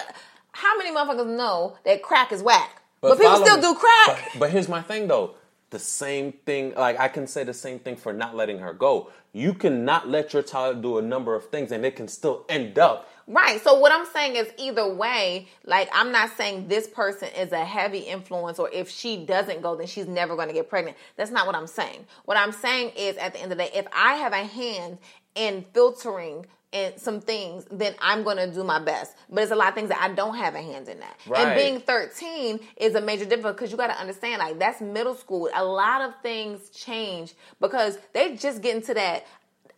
[0.54, 2.82] how many motherfuckers know that crack is whack?
[3.02, 3.62] But, people still me.
[3.62, 4.30] do crack.
[4.34, 5.36] But, but here's my thing though.
[5.70, 6.74] The same thing.
[6.76, 9.12] Like I can say the same thing for not letting her go.
[9.34, 12.80] You cannot let your child do a number of things, and it can still end
[12.80, 13.62] up Right.
[13.62, 17.66] So what I'm saying is either way, like I'm not saying this person is a
[17.66, 20.96] heavy influence or if she doesn't go, then she's never going to get pregnant.
[21.18, 22.06] That's not what I'm saying.
[22.24, 24.98] What I'm saying is at the end of the day, if I have a hand
[25.36, 29.16] in filtering and some things, then I'm going to do my best.
[29.30, 31.18] But it's a lot of things that I don't have a hand in that.
[31.26, 31.48] Right.
[31.48, 35.16] And being 13 is a major difference because you got to understand, like that's middle
[35.16, 35.50] school.
[35.54, 39.26] A lot of things change because they just get into that.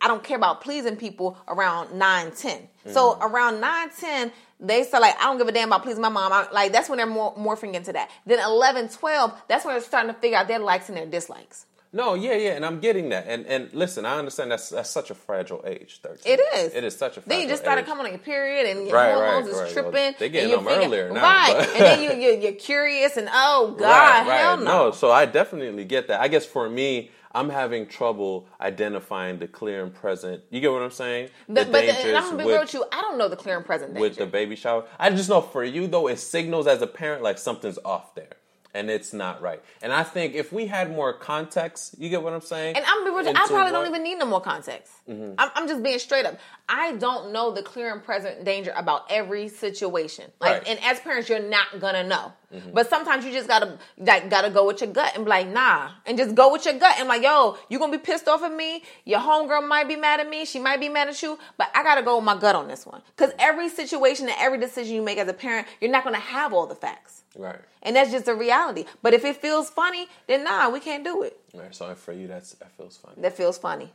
[0.00, 2.68] I don't care about pleasing people around 9, 10.
[2.86, 3.20] So mm.
[3.20, 6.32] around 9, 10, they start like, I don't give a damn about pleasing my mom.
[6.32, 8.10] I, like that's when they're more, morphing into that.
[8.24, 11.66] Then 11, 12, that's when they're starting to figure out their likes and their dislikes.
[11.92, 13.24] No, yeah, yeah, and I'm getting that.
[13.26, 16.34] And and listen, I understand that's that's such a fragile age, thirteen.
[16.34, 16.72] It is.
[16.74, 17.20] It is such a.
[17.20, 17.86] Fragile Then you just started age.
[17.88, 19.72] coming on your period and your Right, hormones right, is right.
[19.72, 19.92] tripping.
[19.92, 21.54] Well, they and getting them thinking- earlier now, right?
[21.58, 24.92] but- and then you you're, you're curious and oh god, hell no.
[24.92, 26.20] So I definitely get that.
[26.20, 30.42] I guess for me, I'm having trouble identifying the clear and present.
[30.50, 31.30] You get what I'm saying?
[31.48, 32.84] The- but the, and I'm gonna be real with you.
[32.92, 34.00] I don't know the clear and present danger.
[34.08, 34.84] with the baby shower.
[34.98, 38.28] I just know for you though, it signals as a parent like something's off there.
[38.72, 39.60] And it's not right.
[39.82, 42.76] And I think if we had more context, you get what I'm saying?
[42.76, 44.92] And I'm gonna be real with you, I probably don't even need no more context.
[45.08, 45.34] Mm-hmm.
[45.38, 46.38] I'm, I'm just being straight up.
[46.68, 50.26] I don't know the clear and present danger about every situation.
[50.40, 50.62] Like, Right.
[50.62, 50.70] Mm-hmm.
[50.70, 52.32] and as parents, you're not gonna know.
[52.74, 55.90] But sometimes you just gotta like gotta go with your gut and be like, nah,
[56.04, 58.52] and just go with your gut and like, yo, you gonna be pissed off at
[58.52, 58.82] me.
[59.04, 60.44] Your homegirl might be mad at me.
[60.44, 62.84] She might be mad at you, but I gotta go with my gut on this
[62.86, 63.02] one.
[63.16, 66.52] Because every situation and every decision you make as a parent, you're not gonna have
[66.52, 67.22] all the facts.
[67.36, 67.60] Right.
[67.82, 68.84] And that's just a reality.
[69.02, 71.38] But if it feels funny, then nah, we can't do it.
[71.54, 71.74] Right.
[71.74, 73.14] So for you, that's that feels funny.
[73.18, 73.92] That feels funny.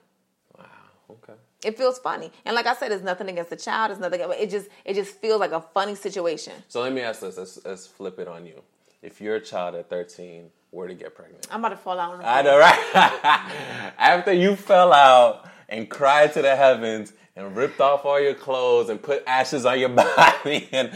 [0.57, 0.65] Wow.
[1.11, 1.33] Okay.
[1.63, 3.91] It feels funny, and like I said, it's nothing against the child.
[3.91, 4.21] It's nothing.
[4.21, 6.53] It just it just feels like a funny situation.
[6.67, 7.37] So let me ask this.
[7.37, 8.61] Let's, let's flip it on you.
[9.01, 12.41] If your child at 13 were to get pregnant, I'm about to fall out I
[12.41, 13.93] know, right?
[13.97, 18.89] After you fell out and cried to the heavens and ripped off all your clothes
[18.89, 20.91] and put ashes on your body, and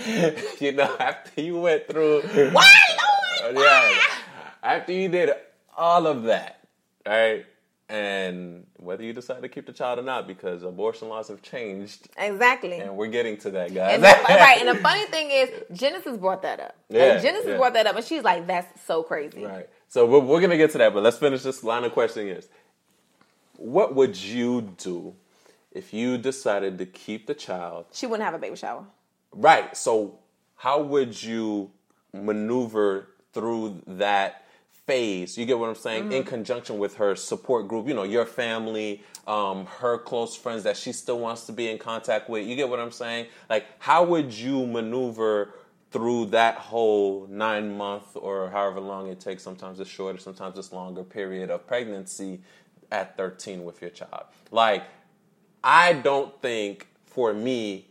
[0.59, 2.21] you know, after you went through,
[2.51, 2.71] Why,
[3.43, 3.55] oh Lord?
[3.57, 3.99] yeah, Why?
[4.63, 5.31] after you did
[5.77, 6.59] all of that,
[7.07, 7.45] right?
[7.91, 12.07] And whether you decide to keep the child or not, because abortion laws have changed,
[12.17, 12.73] Exactly.
[12.79, 13.95] and we're getting to that, guys.
[13.95, 16.75] And the, right, and the funny thing is, Genesis brought that up.
[16.89, 17.57] Like, Yeah, Genesis yeah.
[17.57, 19.67] brought that up, and she's like, "That's so crazy." Right.
[19.87, 22.27] So we're, we're gonna get to that, but let's finish this line of questioning.
[22.29, 22.47] Is
[23.55, 25.15] what would you do
[25.71, 27.85] if you decided to keep the child?
[27.91, 28.85] She wouldn't have a baby shower.
[29.31, 29.75] Right.
[29.77, 30.19] So
[30.55, 31.71] how would you
[32.13, 34.45] maneuver through that
[34.85, 35.37] phase?
[35.37, 36.11] You get what I'm saying?
[36.11, 40.75] In conjunction with her support group, you know, your family, um, her close friends that
[40.75, 42.47] she still wants to be in contact with.
[42.47, 43.27] You get what I'm saying?
[43.49, 45.53] Like, how would you maneuver?
[45.91, 50.71] Through that whole nine month or however long it takes, sometimes it's shorter, sometimes it's
[50.71, 52.41] longer period of pregnancy
[52.91, 54.25] at 13 with your child.
[54.51, 54.83] Like,
[55.63, 57.85] I don't think for me,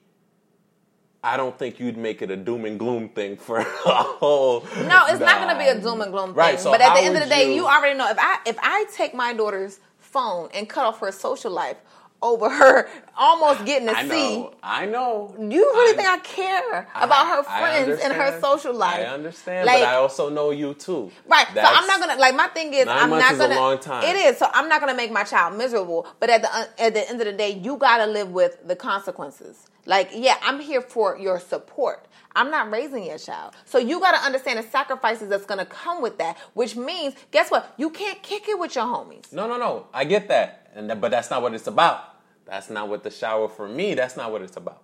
[1.23, 4.61] I don't think you'd make it a doom and gloom thing for a whole.
[4.87, 6.37] No, it's not going to be a doom and gloom thing.
[6.37, 8.39] Right, so but at the end of the day, you- you already know if I
[8.47, 11.77] if I take my daughter's phone and cut off her social life
[12.21, 14.09] over her almost getting a I C.
[14.09, 14.55] know.
[14.63, 15.35] I know.
[15.39, 18.99] You really I- think I care about her friends and her social life?
[18.99, 21.11] I understand, Like- but I also know you too.
[21.27, 21.47] Right.
[21.55, 23.79] so I'm not gonna like my thing is Nine I'm not is a gonna long
[23.79, 24.03] time.
[24.05, 24.37] It is.
[24.39, 26.07] So I'm not gonna make my child miserable.
[26.19, 29.67] But at the at the end of the day, you gotta live with the consequences.
[29.89, 32.07] Like, yeah, I'm here for your support.
[32.37, 33.55] I'm not raising your child.
[33.65, 37.73] So you gotta understand the sacrifices that's gonna come with that, which means, guess what?
[37.79, 39.33] You can't kick it with your homies.
[39.33, 39.87] No, no, no.
[39.95, 42.05] I get that, and that, but that's not what it's about.
[42.45, 43.95] That's not what the shower for me.
[43.95, 44.83] That's not what it's about.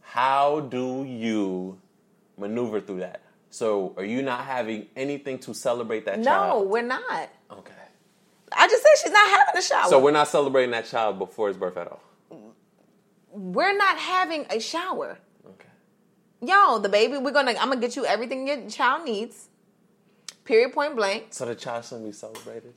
[0.00, 1.78] How do you
[2.36, 3.22] maneuver through that?
[3.50, 6.64] So, are you not having anything to celebrate that No, child?
[6.64, 7.30] No, we're not.
[7.52, 7.72] Okay.
[8.52, 9.88] I just said she's not having a shower.
[9.88, 12.00] So we're not celebrating that child before his birth at all.
[13.36, 15.18] We're not having a shower.
[15.46, 15.68] Okay.
[16.42, 19.48] Yo, the baby, we're gonna I'm gonna get you everything your child needs.
[20.44, 21.26] Period point blank.
[21.30, 22.72] So the child shouldn't be celebrated.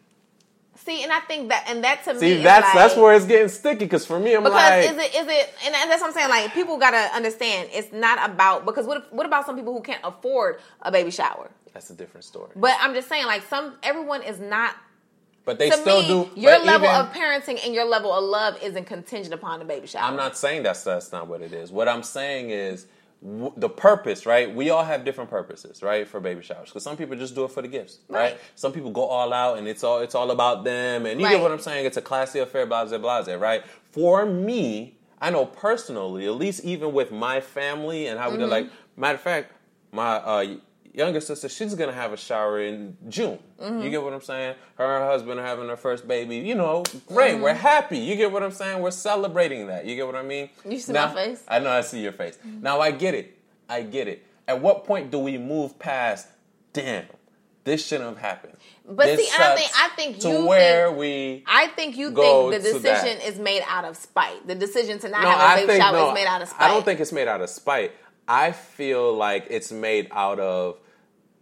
[0.76, 3.26] See, and I think that, and that to me, See, that's like, that's where it's
[3.26, 3.86] getting sticky.
[3.86, 6.30] Because for me, I'm Because like, is it is it, and that's what I'm saying.
[6.30, 9.82] Like people gotta understand, it's not about because what if, what about some people who
[9.82, 11.50] can't afford a baby shower?
[11.74, 12.52] that's a different story.
[12.56, 14.76] But I'm just saying, like some everyone is not.
[15.45, 16.30] But they to still me, do.
[16.39, 19.88] your level even- of parenting and your level of love isn't contingent upon the baby
[19.88, 20.04] shower.
[20.04, 21.71] I'm not saying that's that's not what it is.
[21.71, 22.86] What I'm saying is
[23.23, 24.54] w- the purpose, right?
[24.54, 26.69] We all have different purposes, right, for baby showers.
[26.69, 28.34] Because some people just do it for the gifts, right?
[28.34, 28.38] Right.
[28.56, 31.34] Some people go all out, and it's all it's all about them, and you Right.
[31.34, 31.86] get what I'm saying.
[31.86, 33.63] It's a classy affair, blah blah blah, blah, right?
[33.91, 38.41] For me, I know personally, at least even with my family and how we Mm-hmm.
[38.43, 39.52] did, like matter of fact,
[39.91, 40.45] my uh,
[40.93, 43.39] younger sister, she's gonna have a shower in June.
[43.62, 43.82] Mm-hmm.
[43.82, 44.56] You get what I'm saying?
[44.78, 46.38] Her and her husband are having their first baby.
[46.38, 47.34] You know, great.
[47.34, 47.41] Mm-hmm.
[47.43, 47.97] We're happy.
[47.99, 48.82] You get what I'm saying?
[48.82, 49.86] We're celebrating that.
[49.86, 50.49] You get what I mean?
[50.65, 51.43] You see Now- my face?
[51.47, 52.38] I know I see your face.
[52.43, 53.38] Now I get it.
[53.67, 54.25] I get it.
[54.47, 56.28] At what point do we move past?
[56.73, 57.06] Damn,
[57.63, 58.54] this shouldn't have happened.
[58.88, 61.43] But This see, I think- I think to you where think- we.
[61.47, 64.47] I think you think the decision is made out of spite.
[64.47, 66.08] The decision to not No, have a baby shower no.
[66.10, 66.62] is made out of spite.
[66.62, 67.91] I don't think it's made out of spite.
[68.29, 70.77] I feel like it's made out of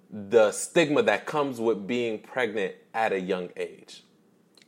[0.09, 4.03] the stigma that comes with being pregnant at a young age.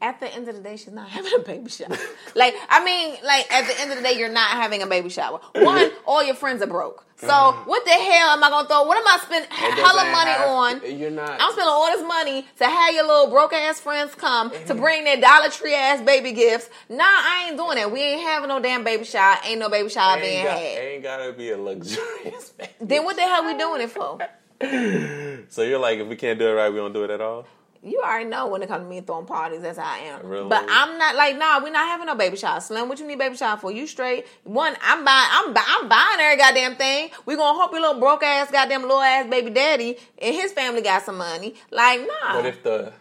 [0.02, 1.98] At the end of the day, she's not having a baby shower.
[2.36, 5.10] like, I mean, like at the end of the day, you're not having a baby
[5.10, 5.40] shower.
[5.56, 7.06] One, all your friends are broke.
[7.18, 7.70] So mm-hmm.
[7.70, 8.84] what the hell am I gonna throw?
[8.84, 10.98] What am I spending hella money have- on?
[10.98, 11.32] You're not.
[11.32, 14.80] I'm spending all this money to have your little broke ass friends come to mm-hmm.
[14.80, 16.70] bring their Dollar Tree ass baby gifts.
[16.88, 17.92] Nah, I ain't doing that.
[17.92, 19.38] We ain't having no damn baby shower.
[19.44, 20.78] Ain't no baby shower being ain't, got, had.
[20.78, 22.54] ain't gotta be a luxurious.
[22.80, 24.20] Then what the hell we doing it for?
[25.50, 27.48] So you're like, if we can't do it right, we don't do it at all.
[27.82, 30.26] You already know when it comes to me throwing parties, that's how I am.
[30.28, 30.50] Really?
[30.50, 32.60] But I'm not like, nah, we're not having no baby shower.
[32.60, 33.72] Slim, what you need baby shower for?
[33.72, 34.26] You straight?
[34.44, 37.10] One, I'm buying, I'm, bu- I'm buying every goddamn thing.
[37.26, 40.82] We gonna hope your little broke ass, goddamn little ass baby daddy and his family
[40.82, 41.56] got some money.
[41.72, 42.36] Like, nah.
[42.36, 42.92] What if the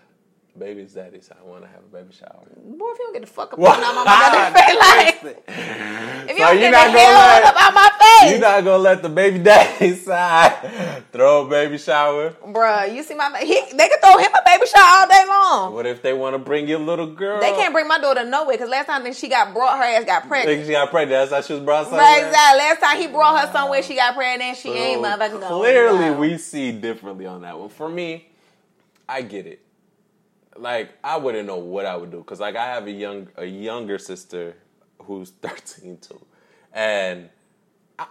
[0.58, 2.42] baby's daddy said, I want to have a baby shower?
[2.56, 4.52] Boy, if you don't get the fuck up out my goddamn
[5.22, 5.44] face, like,
[6.28, 8.64] if you So don't get not the hell let- up out my face, You're not
[8.64, 12.30] gonna let the baby daddy side throw a baby shower?
[12.30, 15.74] bruh, you see my, he, they can throw him a baby shower all day long.
[15.74, 17.40] What if they want to bring your little girl?
[17.40, 20.04] They can't bring my daughter nowhere because last time that she got brought, her ass
[20.04, 20.66] got pregnant.
[20.66, 21.30] She got pregnant.
[21.30, 22.02] That's how she was brought somewhere.
[22.02, 22.58] Right, exactly.
[22.58, 24.42] Last time he brought her somewhere, she got pregnant.
[24.42, 25.60] and She ain't So, motherfucking going.
[25.62, 27.68] Clearly, we see differently on that one.
[27.68, 28.26] For me,
[29.08, 29.60] I get it.
[30.60, 33.44] Like I wouldn't know what I would do because like I have a young a
[33.44, 34.56] younger sister
[35.02, 36.20] who's thirteen too,
[36.72, 37.28] and
[37.98, 38.06] I,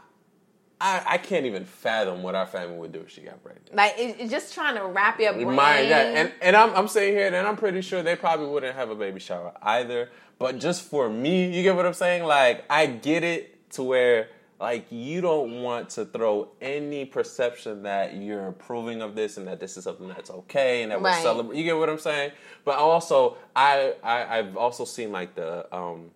[0.79, 3.75] I I can't even fathom what our family would do if she got pregnant.
[3.75, 5.53] like it's just trying to wrap your brain.
[5.53, 8.75] My, yeah, and and I'm I'm sitting here and I'm pretty sure they probably wouldn't
[8.75, 10.09] have a baby shower either.
[10.39, 12.23] But just for me, you get what I'm saying?
[12.23, 18.15] Like I get it to where like you don't want to throw any perception that
[18.15, 21.59] you're approving of this and that this is something that's okay and that we're celebrating.
[21.59, 22.31] You get what I'm saying?
[22.65, 26.11] But also, I, I I've also seen like the um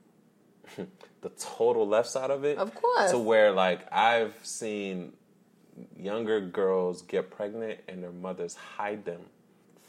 [1.22, 2.58] the total left side of it.
[2.58, 3.12] Of course.
[3.12, 5.14] To where like I've seen
[5.98, 9.22] younger girls get pregnant and their mothers hide them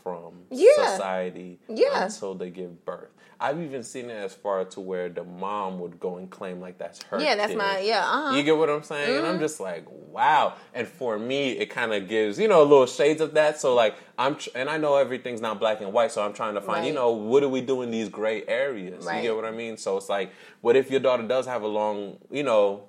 [0.02, 0.86] from Yeah.
[0.96, 2.04] society Yeah.
[2.04, 3.10] until they give birth.
[3.40, 6.78] I've even seen it as far to where the mom would go and claim like
[6.78, 7.20] that's her.
[7.20, 7.58] Yeah, that's kid.
[7.58, 8.36] my- yeah, uh-huh.
[8.36, 9.16] You get what I'm saying?
[9.18, 9.42] And I'm Mm-hmm.
[9.42, 10.54] just like, wow.
[10.72, 13.58] And for me, it kind of gives you know a little shades of that.
[13.60, 16.12] So like I'm, tr- and I know everything's not black and white.
[16.12, 19.04] So I'm trying to find, you know, what do we do in these gray areas?
[19.04, 19.16] Right.
[19.16, 19.76] You get what I mean?
[19.76, 22.84] So it's like, what if your daughter does have a long, you know,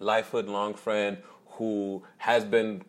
[0.00, 1.18] lifehood long friend
[1.50, 2.82] who has been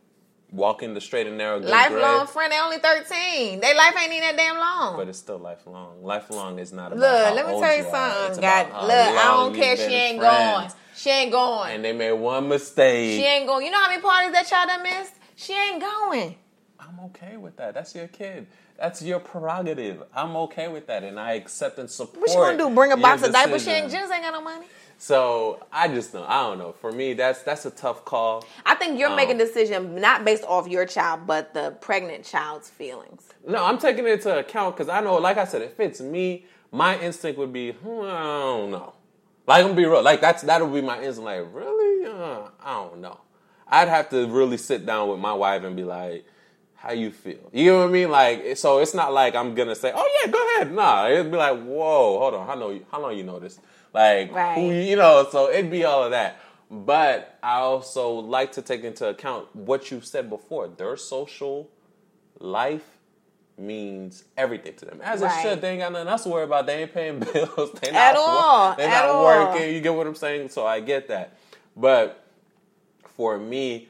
[0.51, 3.59] walking the straight and narrow, Lifelong grade, friend, they only 13.
[3.59, 4.95] They life ain't even that damn long.
[4.95, 6.03] but it's still lifelong.
[6.03, 7.83] Lifelong is not about look, let me tell you.
[7.83, 8.41] It's something.
[8.41, 9.75] God, look, I don't care.
[9.75, 10.73] She ain't friends.
[10.73, 10.81] going.
[10.95, 11.73] She ain't going.
[11.73, 13.19] And they made one mistake.
[13.19, 13.65] she ain't going.
[13.65, 15.13] You know how many parties that y'all done missed?
[15.35, 16.35] She ain't going.
[16.79, 17.73] I'm okay with that.
[17.73, 18.47] That's your kid.
[18.79, 20.03] That's your prerogative.
[20.15, 22.21] I'm okay with that, and I accept and support.
[22.21, 22.75] What you gonna do?
[22.75, 23.63] Bring a box of diapers?
[23.63, 24.67] She ain't just ain't got no money.
[24.97, 26.25] So I just know.
[26.27, 26.73] I don't know.
[26.81, 28.43] For me, that's that's a tough call.
[28.65, 32.25] I think you're Um, making a decision not based off your child, but the pregnant
[32.25, 33.23] child's feelings.
[33.47, 36.45] No, I'm taking it into account because I know, like I said, if it's me,
[36.71, 38.93] my instinct would be, hmm, I don't know.
[39.45, 40.01] Like I'm gonna be real.
[40.01, 41.25] Like that's that would be my instinct.
[41.25, 43.19] Like really, uh, I don't know.
[43.67, 46.25] I'd have to really sit down with my wife and be like,
[46.75, 48.09] "How you feel?" You know what I mean?
[48.09, 51.37] Like, so it's not like I'm gonna say, "Oh yeah, go ahead." Nah, it'd be
[51.37, 52.47] like, "Whoa, hold on.
[52.47, 52.85] How know you?
[52.91, 53.59] How long you know this?"
[53.93, 54.55] Like, Right.
[54.55, 55.27] who, you know.
[55.31, 56.39] So it'd be all of that.
[56.69, 60.67] But I also like to take into account what you've said before.
[60.67, 61.69] Their social
[62.39, 62.85] life
[63.57, 64.99] means everything to them.
[65.03, 65.39] As Right.
[65.39, 65.61] it should.
[65.61, 66.65] They ain't got nothing else to worry about.
[66.67, 67.71] They ain't paying bills.
[67.81, 69.23] They At not wo- all, They at not all.
[69.23, 69.73] working.
[69.73, 70.49] You get what I'm saying?
[70.49, 71.37] So I get that.
[71.75, 72.23] But
[73.15, 73.89] for me,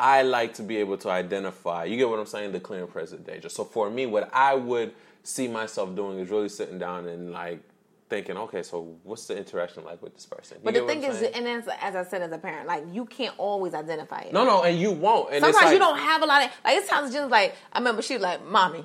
[0.00, 1.84] I like to be able to identify.
[1.84, 2.52] You get what I'm saying?
[2.52, 3.48] The clear and present danger.
[3.48, 7.60] So for me, what I would see myself doing is really sitting down and like
[8.08, 10.58] thinking, okay, so what's the interaction like with this person?
[10.58, 11.32] You But the thing is, saying?
[11.34, 14.32] and as, as I said as a parent, like you can't always identify it.
[14.32, 15.32] no, no, and you won't.
[15.32, 16.76] And Sometimes like, you don't have a lot of like.
[16.78, 18.84] It's times just like I remember she was like, "Mommy,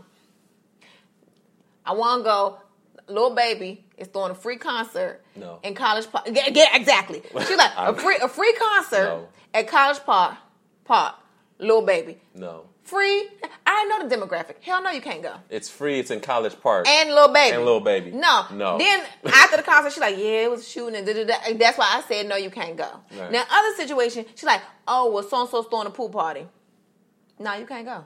[1.86, 2.58] I want to go."
[3.08, 5.60] Lil Baby is throwing a free concert No.
[5.64, 6.28] in College Park.
[6.32, 7.22] Yeah, yeah, exactly.
[7.46, 9.28] She's like a free a free concert No.
[9.54, 10.36] at College Park.
[10.86, 11.16] Park.
[11.60, 12.66] Lil Baby, No.
[12.84, 13.28] Free.
[13.66, 14.56] I know the demographic.
[14.62, 15.36] Hell no, you can't go.
[15.50, 16.00] It's free.
[16.00, 16.88] It's in College Park.
[16.88, 17.56] And Lil Baby.
[17.56, 18.12] And Lil Baby.
[18.12, 18.46] No.
[18.52, 18.78] No.
[18.78, 21.36] Then after the concert, she's like, yeah, it was shooting and da da da.
[21.48, 22.90] And That's why I said, no, you can't go.
[23.18, 23.32] Right.
[23.32, 26.48] Now, other situation, she's like, oh, well, so and so's throwing a pool party.
[27.40, 28.06] No, you can't go.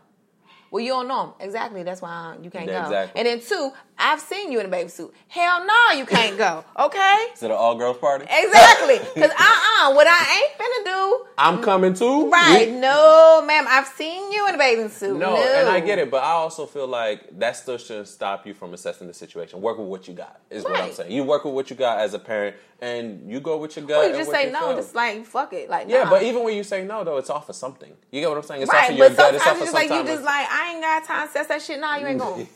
[0.71, 1.35] Well, you don't know.
[1.39, 1.83] Exactly.
[1.83, 2.85] That's why you can't Yeah, go.
[2.87, 3.19] exactly.
[3.19, 5.13] And then two, I've seen you in a baby suit.
[5.29, 6.63] Hell no, you can't go.
[6.77, 7.27] Okay?
[7.33, 8.25] Is it an all girls party?
[8.29, 8.99] Exactly.
[9.15, 11.25] Because uh-uh, what I ain't finna do.
[11.37, 12.29] I'm coming too.
[12.29, 12.67] Right.
[12.69, 13.65] You- No, ma'am.
[13.67, 15.17] I've seen you in a bathing suit.
[15.17, 18.53] No, and I get it, but I also feel like that still shouldn't stop you
[18.53, 19.61] from assessing the situation.
[19.61, 21.11] Work with what you got, is what I'm saying.
[21.11, 23.97] You work with what you got as a parent, and you go with your gut.
[23.97, 24.75] Or you and just what say you no, feel.
[24.75, 25.69] just like fuck it.
[25.69, 26.09] Like yeah, nah.
[26.09, 27.91] but even when you say no, though, it's off of something.
[28.11, 28.61] You get what I'm saying?
[28.63, 29.35] It's off Right, of your but gut.
[29.35, 31.61] It's off sometimes of like you just like I ain't got time to test that
[31.61, 31.79] shit.
[31.79, 32.47] Nah, you ain't going.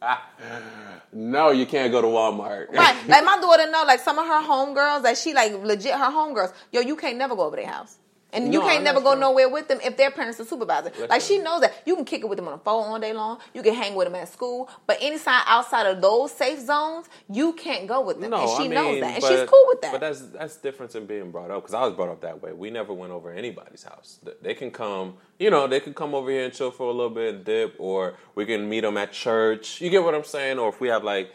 [1.12, 2.68] no, you can't go to Walmart.
[2.72, 6.10] right, like my daughter know, like some of her homegirls, that she like legit her
[6.10, 6.52] homegirls.
[6.72, 7.98] Yo, you can't never go over their house.
[8.32, 9.20] And you No, can't I'm never go sure.
[9.20, 10.90] nowhere with them if their parents are supervisor.
[10.90, 12.98] That's like she knows that you can kick it with them on the phone all
[13.00, 13.38] day long.
[13.54, 17.54] You can hang with them at school, but anytime outside of those safe zones, you
[17.54, 18.30] can't go with them.
[18.30, 19.92] No, and she I knows mean, that, and but- she's cool with that.
[19.92, 22.52] But that's that's different than being brought up because I was brought up that way.
[22.52, 24.18] We never went over anybody's house.
[24.42, 27.08] They can come, you know, they can come over here and chill for a little
[27.10, 29.80] bit and dip, or we can meet them at church.
[29.80, 30.58] You get what I'm saying?
[30.58, 31.32] Or if we have like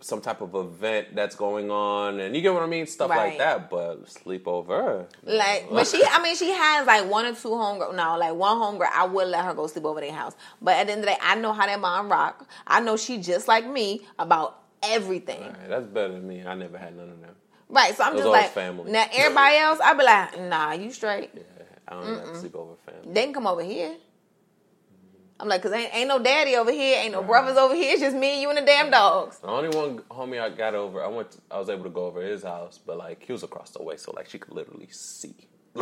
[0.00, 3.30] some type of event that's going on, and you get what I mean, stuff Right.
[3.30, 3.70] like that.
[3.70, 7.94] But sleep over, Like, but she, I mean, she has like one or two homegirl.
[7.94, 10.34] No, like one homegirl, I would let her go sleep over their house.
[10.60, 12.46] But at the end of the day, I know how that mom rock.
[12.66, 15.40] I know she just like me about everything.
[15.40, 16.44] Right, that's better than me.
[16.46, 17.34] I never had none of them.
[17.68, 17.96] Right.
[17.96, 18.92] So I'm just like, family.
[18.92, 21.30] now everybody else, I be like, nah, you straight.
[21.34, 21.42] Yeah,
[21.88, 23.12] I don't have to sleep over family.
[23.12, 23.96] They can come over here.
[25.38, 27.92] I'm like, cause ain't, ain't no daddy over here, ain't no brothers over here.
[27.92, 29.38] It's just me and you and the damn dogs.
[29.38, 32.22] The only one homie I got over, I went, I was able to go over
[32.22, 35.34] his house, but like he was across the way, so like she could literally see.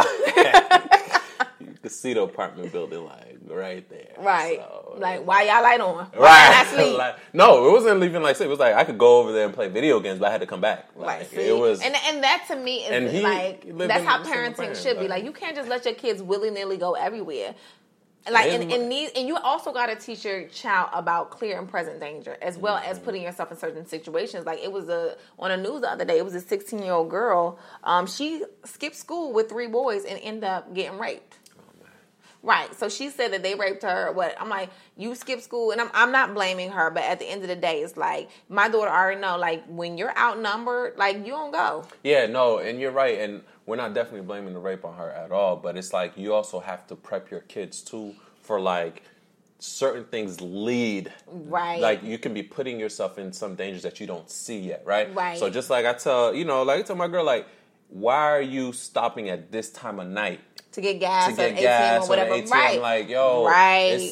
[1.61, 4.13] you could see the apartment building like right there.
[4.19, 4.59] Right.
[4.59, 6.07] So, like, why y'all light on?
[6.15, 6.67] Why Right.
[6.67, 6.99] y'all sleep?
[6.99, 8.47] Like, no, it wasn't even like sleep.
[8.49, 10.41] It was like I could go over there and play video games, but I had
[10.41, 10.89] to come back.
[10.97, 11.37] Like, Right, see?
[11.49, 11.81] it was.
[11.81, 14.97] and and that to me And is he like lived that's how parenting parent, should
[14.97, 15.03] be.
[15.03, 17.55] like- Like you can't just let your kids willy nilly go everywhere.
[18.31, 21.69] Like and, and these and you also got to teach your child about clear and
[21.69, 23.05] present danger as well as Mm-hmm.
[23.05, 24.47] putting yourself in certain situations.
[24.47, 26.17] Like it was a on the news the other day.
[26.17, 27.59] It was a 16 year old girl.
[27.83, 31.39] Um, she skipped school with three boys and ended up getting raped.
[32.43, 32.75] Right.
[32.75, 34.13] So she said that they raped her.
[34.13, 34.69] What I'm like,
[34.99, 37.57] you skip school, and I'm I'm not blaming her, but at the end of the
[37.57, 39.39] day, it's like my daughter already know.
[39.39, 41.87] Like when you're outnumbered, like you don't go.
[42.03, 45.33] Yeah, no, and you're right, and we're not definitely blaming the rape on her at
[45.33, 49.03] all, but it's like you also have to prep your kids too for like
[49.59, 51.13] certain things lead.
[51.27, 51.81] Right.
[51.81, 55.15] Like you can be putting yourself in some dangers that you don't see yet, right?
[55.15, 55.39] Right.
[55.39, 57.47] So just like I tell, you know, like I tell my girl, like,
[57.89, 60.41] why are you stopping at this time of night
[60.73, 62.37] to get gas to get or gas or or whatever.
[62.37, 62.51] the ATM?
[62.51, 62.81] right.
[62.81, 64.11] Like, yo, Right.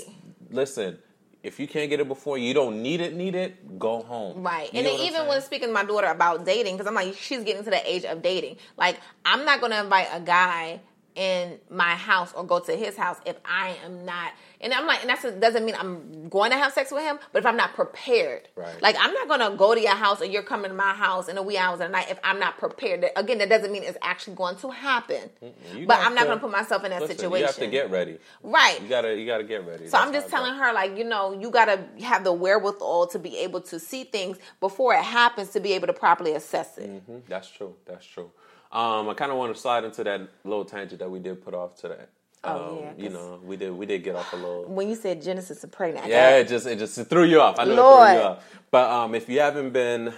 [0.50, 0.98] listen,
[1.42, 4.42] if you can't get it before, you don't need it, need it, go home.
[4.42, 4.72] Right.
[4.72, 7.42] You and then even when speaking to my daughter about dating, because I'm like, she's
[7.42, 8.58] getting to the age of dating.
[8.76, 10.80] Like, I'm not going to invite a guy
[11.14, 14.32] in my house or go to his house if I am not.
[14.60, 17.40] And I'm like, and that doesn't mean I'm going to have sex with him, but
[17.40, 18.48] if I'm not prepared.
[18.54, 18.80] Right.
[18.80, 21.28] Like, I'm not going to go to your house or you're coming to my house
[21.28, 23.04] in the wee hours of the night if I'm not prepared.
[23.16, 25.30] Again, that doesn't mean it's actually going to happen.
[25.74, 27.40] You But I'm not to- to put myself in that listen, situation.
[27.40, 28.18] You have to get ready.
[28.42, 28.80] Right.
[28.80, 29.88] You gotta, you gotta get ready.
[29.88, 33.38] So I'm just telling her, like, you know, you gotta have the wherewithal to be
[33.38, 36.88] able to see things before it happens to be able to properly assess it.
[36.88, 37.74] hmm That's true.
[37.84, 38.30] That's true.
[38.72, 41.54] Um, I kind of want to slide into that little tangent that we did put
[41.54, 42.04] off today.
[42.44, 44.64] Oh, Um, yeah, you know, we did we did get off a little.
[44.68, 47.40] When you said Genesis of pregnant, I Yeah, it just it just it threw you
[47.40, 47.58] off.
[47.58, 48.08] I know it Lord.
[48.08, 48.44] threw you off.
[48.70, 50.12] But um, if you haven't been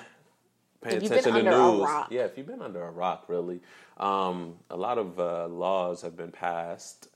[0.81, 3.61] paying If attention to news, yeah, if you've been under a rock, really,
[3.99, 7.09] um, a lot of uh, laws have been passed.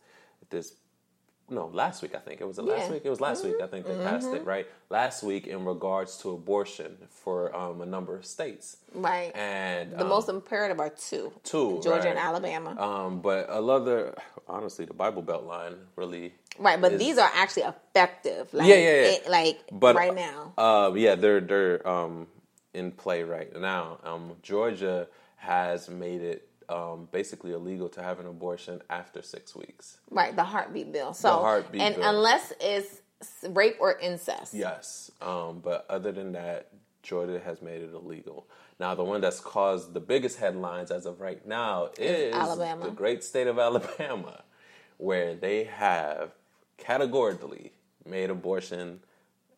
[0.51, 0.75] This
[1.51, 2.85] no, last week I think it was it last Yeah.
[2.85, 2.93] Mm-hmm.
[2.95, 3.03] week.
[3.05, 6.31] It was last week I think they passed it right last week in regards to
[6.31, 8.77] abortion for um, a number of states.
[8.95, 9.33] right.
[9.35, 12.19] And the um, most imperative are two: two, Georgia and.
[12.19, 12.71] Alabama.
[12.81, 14.15] Um, but a other,
[14.49, 16.35] honestly, the Bible Belt line really.
[16.59, 18.53] right, but is- these are actually effective.
[18.53, 19.07] Like, Yeah, yeah, yeah.
[19.17, 20.53] it- like But right now.
[20.59, 22.27] uh, yeah, they're they're um,
[22.75, 23.99] in play right now.
[24.05, 29.99] Um, Georgia has made it um, basically illegal to have an abortion after six weeks.
[30.11, 31.15] Right, the heartbeat bill.
[31.15, 32.09] So, heartbeat and bill.
[32.09, 33.01] unless it's
[33.49, 34.55] rape or incest.
[34.55, 36.69] Yes, um, but other than that,
[37.03, 38.47] Georgia has made it illegal.
[38.79, 42.85] Now, the one that's caused the biggest headlines as of right now is Alabama.
[42.85, 44.43] the great state of Alabama,
[44.99, 46.33] where they have
[46.77, 47.73] categorically
[48.07, 49.01] made abortion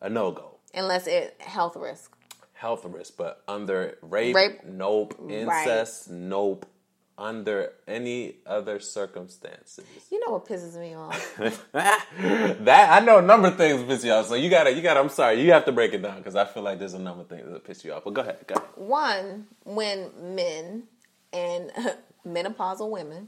[0.01, 0.57] a no go.
[0.73, 2.15] Unless it health risk.
[2.53, 4.63] Health risk, but under rape, Rape.
[4.65, 5.15] nope.
[5.29, 6.65] Incest, nope.
[7.17, 9.85] Under any other circumstances.
[10.11, 11.37] You know what pisses me off?
[11.73, 14.27] that I know a number of things piss you off.
[14.27, 14.99] So you gotta, you gotta.
[14.99, 17.21] I'm sorry, you have to break it down because I feel like there's a number
[17.21, 18.03] of things that piss you off.
[18.05, 18.67] But go ahead, go ahead.
[18.75, 20.83] One, when men
[21.33, 21.71] and
[22.27, 23.27] menopausal women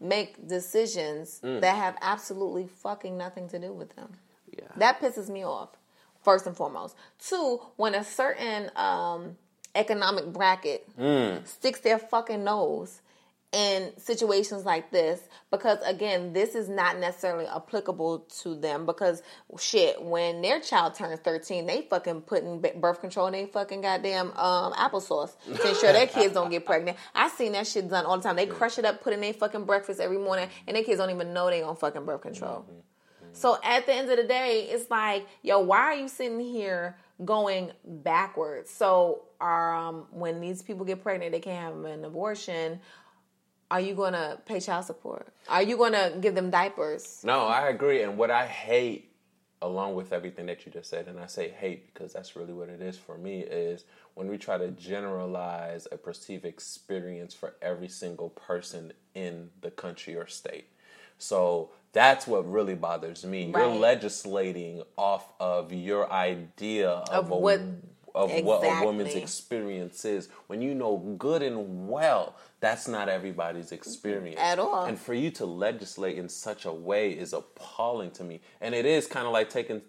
[0.00, 1.60] make decisions Mm.
[1.62, 4.12] that have absolutely fucking nothing to do with them.
[4.52, 4.64] Yeah.
[4.76, 5.70] That pisses me off,
[6.22, 6.94] first and foremost.
[7.18, 9.36] Two, when a certain um,
[9.74, 11.46] economic bracket Mm.
[11.46, 13.00] sticks their fucking nose
[13.54, 18.84] in situations like this, because again, this is not necessarily applicable to them.
[18.84, 19.22] Because
[19.58, 24.32] shit, when their child turns thirteen, they fucking putting birth control in they fucking goddamn
[24.36, 26.98] um, applesauce to ensure their kids don't get pregnant.
[27.14, 28.36] I seen that shit done all the time.
[28.36, 31.10] They crush it up, put in their fucking breakfast every morning, and their kids don't
[31.10, 32.66] even know they on fucking birth control.
[33.36, 36.96] So at the end of the day, it's like, yo, why are you sitting here
[37.24, 38.70] going backwards?
[38.70, 42.80] So, um, when these people get pregnant, they can't have an abortion.
[43.74, 45.26] Are you gonna pay child support?
[45.48, 47.20] Are you gonna give them diapers?
[47.24, 48.02] No, I agree.
[48.02, 49.10] And what I hate,
[49.62, 52.68] along with everything that you just said, and I say hate because that's really what
[52.68, 57.88] it is for me, is when we try to generalize a perceived experience for every
[57.88, 60.68] single person in the country or state.
[61.18, 63.50] So that's what really bothers me.
[63.52, 67.60] You're legislating off of your idea of, Of what-
[68.14, 70.28] of what a woman's experience is.
[70.46, 74.40] When you know good and well that's not everybody's experience.
[74.40, 74.84] At all.
[74.84, 78.40] and for you to legislate in such a way is appalling to me.
[78.60, 79.82] And it is kind of like taking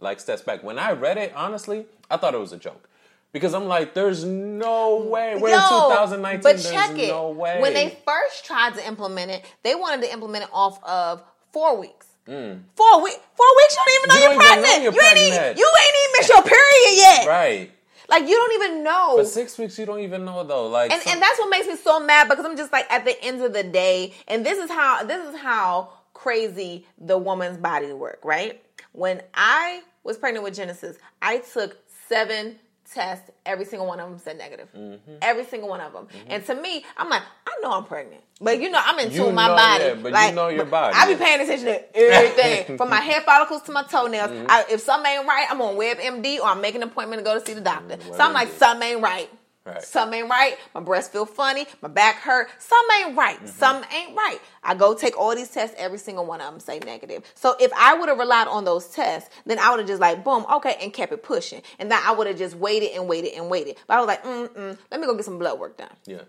[0.00, 0.62] like steps back.
[0.62, 2.88] When i read it honestly i thought it was a joke.
[3.32, 5.36] Because i'm like there's no way.
[5.40, 7.08] We're in 2019 But there's check it.
[7.08, 10.82] no way When they first tried to implement it, they wanted to implement it off
[10.82, 11.22] of
[11.52, 12.07] four weeks.
[12.28, 13.18] Four weeks.
[13.36, 13.76] Four weeks.
[13.76, 14.18] You don't even know Mm.
[14.18, 14.82] You you are don't even know pregnant.
[14.82, 15.44] you're you ain't pregnant.
[15.44, 15.56] even.
[15.58, 17.26] You ain't even missed your period yet.
[17.28, 17.70] right
[18.08, 19.16] Like you don't even know.
[19.16, 21.66] but six weeks you don't even know though like and some- and that's what makes
[21.66, 24.58] me so mad because I'm just like at the end of the day, and this
[24.58, 28.62] is how this is how crazy the woman's body work, right?
[28.92, 31.76] When I was pregnant with Genesis, I took
[32.08, 32.58] seven
[32.92, 33.30] tests.
[33.44, 34.68] Every single one of them said negative.
[34.76, 35.16] Mm-hmm.
[35.22, 36.08] Every single one of them.
[36.26, 39.26] And to me, I'm like, I know I'm pregnant, but you know, I'm in tune
[39.26, 39.84] with my body.
[39.84, 40.94] yeah, but you know your body.
[40.96, 44.30] I be paying attention to everything from my hair follicles to my toenails.
[44.30, 44.46] Mm-hmm.
[44.48, 47.38] I, if something ain't right, I'm on WebMD or I'm making an appointment to go
[47.38, 47.98] to see the doctor.
[48.12, 49.30] so I'm like, something ain't right.
[49.68, 49.82] Right.
[49.82, 50.56] Something ain't right.
[50.74, 51.66] My breasts feel funny.
[51.82, 52.48] My back hurt.
[52.58, 53.36] Something ain't right.
[53.36, 53.46] Mm-hmm.
[53.46, 54.38] Something ain't right.
[54.62, 55.76] I go take all these tests.
[55.78, 57.22] Every single one of them say negative.
[57.34, 60.24] So if I would have relied on those tests, then I would have just like
[60.24, 61.62] boom, okay, and kept it pushing.
[61.78, 63.76] And then I would have just waited and waited and waited.
[63.86, 65.90] But I was like, mm mm, let me go get some blood work done.
[66.06, 66.22] yeah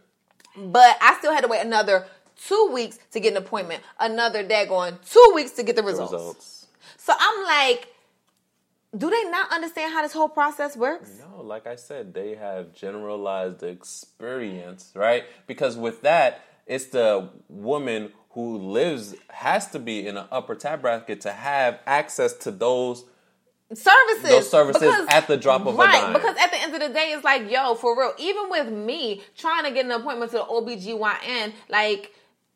[0.58, 2.06] But I still had to wait another
[2.46, 3.84] two weeks to get an appointment.
[4.00, 6.12] Another daggone two weeks to get the results.
[6.12, 6.68] results
[6.98, 7.88] So I'm like,
[8.98, 11.12] do they not understand how this whole process works?
[11.20, 15.26] No, like I said, they have generalized experience, right?
[15.48, 20.82] Because with that, it's the woman who lives has to be in an upper tab
[20.82, 23.04] bracket to have access to those
[23.74, 24.30] services.
[24.30, 26.14] Those services at the drop of a right, dime.
[26.14, 29.22] Because at the end of the day, it's like, yo, for real, even with me
[29.38, 32.14] trying to get an appointment to the OBGYN, like,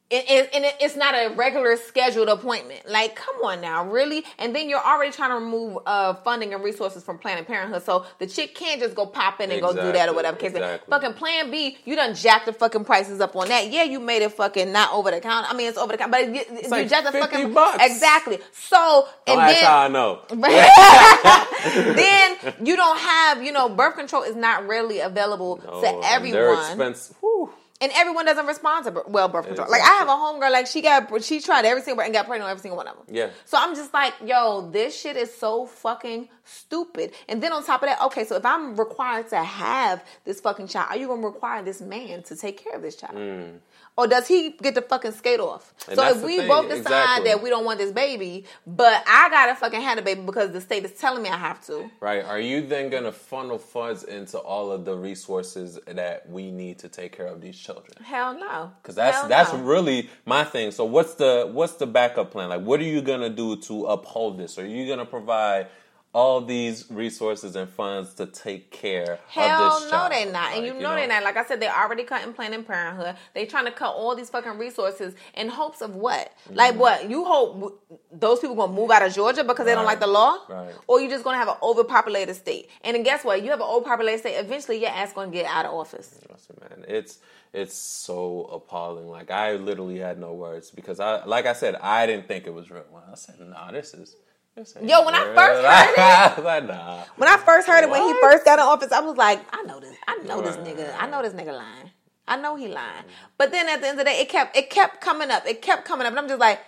[0.09, 2.87] it, it, and it, it's not a regular scheduled appointment.
[2.87, 4.23] Like, come on now, really?
[4.37, 8.05] And then you're already trying to remove uh, funding and resources from Planned Parenthood, so
[8.19, 10.51] the chick can't just go pop in and go do that or whatever case.
[10.51, 10.87] exactly.
[10.89, 13.71] Fucking Plan B, you done jacked the fucking prices up on that.
[13.71, 15.47] Yeah, you made it fucking not over the counter.
[15.49, 17.77] I mean, it's over the counter, but you, you like jacked the fucking bucks.
[17.83, 18.39] exactly.
[18.51, 20.21] So and ask then how I know.
[21.95, 26.03] then you don't have, you know, birth control is not readily available Oh, to and
[26.03, 26.39] everyone.
[26.39, 27.15] They're expensive.
[27.21, 27.51] Whew.
[27.83, 29.69] And everyone doesn't respond to well birth control.
[29.69, 32.45] Like I have a homegirl, like she got she tried every single and got pregnant
[32.45, 33.13] on every single one of them.
[33.13, 33.29] Yeah.
[33.43, 37.11] So I'm just like, yo, this shit is so fucking stupid.
[37.27, 40.67] And then on top of that, okay, so if I'm required to have this fucking
[40.67, 43.15] child, are you gonna require this man to take care of this child?
[43.15, 43.59] Mm.
[43.95, 45.73] Or does he get to fucking skate off?
[45.87, 47.29] And so if we both decide exactly.
[47.29, 50.61] that we don't want this baby, but I gotta fucking have the baby because the
[50.61, 51.91] state is telling me I have to.
[51.99, 52.25] Right.
[52.25, 56.89] Are you then to funnel funds into all of the resources that we need to
[56.89, 58.03] take care of these children?
[58.03, 58.71] Hell no.
[58.81, 59.61] Because that's Hell that's no.
[59.61, 60.71] really my thing.
[60.71, 62.49] So what's the what's the backup plan?
[62.49, 64.57] Like, what are you gonna do to uphold this?
[64.57, 65.67] Are you gonna provide
[66.13, 70.11] all these resources and funds to take care Hell of this no, child?
[70.11, 71.23] they not, and Like, you know, they're not.
[71.23, 73.15] Like I said, they already cutting Planned Parenthood.
[73.33, 76.31] They're trying to cut all these fucking resources in hopes of what?
[76.47, 76.55] Mm-hmm.
[76.55, 77.09] Like what?
[77.09, 77.77] You hope w-
[78.11, 80.73] those people gonna move out of Georgia because they don't like the law, Right.
[80.87, 82.69] or you're just gonna have an overpopulated state?
[82.83, 83.41] And then guess what?
[83.43, 84.35] You have an overpopulated state.
[84.35, 86.19] Eventually, your ass gonna get out of office.
[86.31, 87.19] Listen, man, it's
[87.53, 89.07] it's so appalling.
[89.09, 92.53] Like I literally had no words because I, like I said, I didn't think it
[92.53, 92.83] was real.
[93.11, 94.15] I said, "Nah, this is."
[94.55, 97.03] Yo, when I first heard I like, nah.
[97.15, 99.63] When I first heard it, when he first got in office, I was like, I
[99.63, 99.95] know this.
[100.07, 100.95] I know this nigga.
[100.99, 101.89] I know this nigga lying.
[102.27, 103.05] I know he lying.
[103.37, 105.47] But then at the end of the day, it kept it kept coming up.
[105.47, 106.61] It kept coming up, and I'm just like,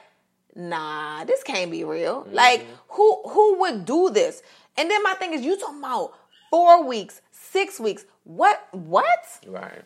[0.55, 2.23] nah, this can't be real.
[2.23, 2.33] Mm-hmm.
[2.33, 4.41] Like, who who would do this?
[4.77, 6.13] And then my thing is, you talking about
[6.49, 8.05] four weeks, six weeks?
[8.23, 8.67] What?
[8.71, 9.25] What?
[9.45, 9.83] Right.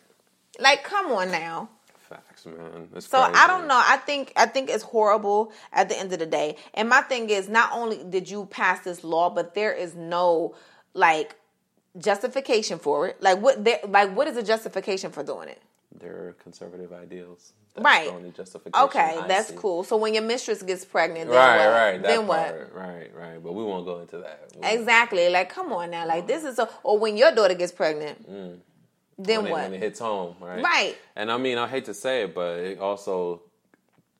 [0.58, 1.68] Like, come on now.
[2.10, 2.88] Facts, man.
[2.96, 3.38] It's So crazy.
[3.38, 3.80] I don't know.
[3.82, 6.56] I think I think it's horrible at the end of the day.
[6.74, 10.56] And my thing is, not only did you pass this law, but there is no
[10.92, 11.36] like
[11.98, 13.22] justification for it.
[13.22, 13.64] Like what?
[13.64, 15.62] There, like what is the justification for doing it?
[16.00, 17.52] They're conservative ideals.
[17.74, 18.08] That's Right.
[18.08, 18.84] The only justification.
[18.86, 19.56] Okay, I that's see.
[19.56, 19.84] cool.
[19.84, 21.72] So when your mistress gets pregnant, then Right, what?
[21.72, 22.02] right.
[22.02, 22.72] Then part.
[22.72, 22.74] what?
[22.74, 23.42] Right, right.
[23.42, 24.48] But we won't go into that.
[24.60, 25.28] We- Exactly.
[25.28, 26.06] Like, come on now.
[26.06, 26.28] Like mm.
[26.28, 26.68] this is so.
[26.82, 28.58] Or when your daughter gets pregnant, mm.
[29.24, 30.62] Then when it, when it hits home, right?
[30.62, 30.96] Right.
[31.16, 33.42] And I mean, I hate to say it, but it also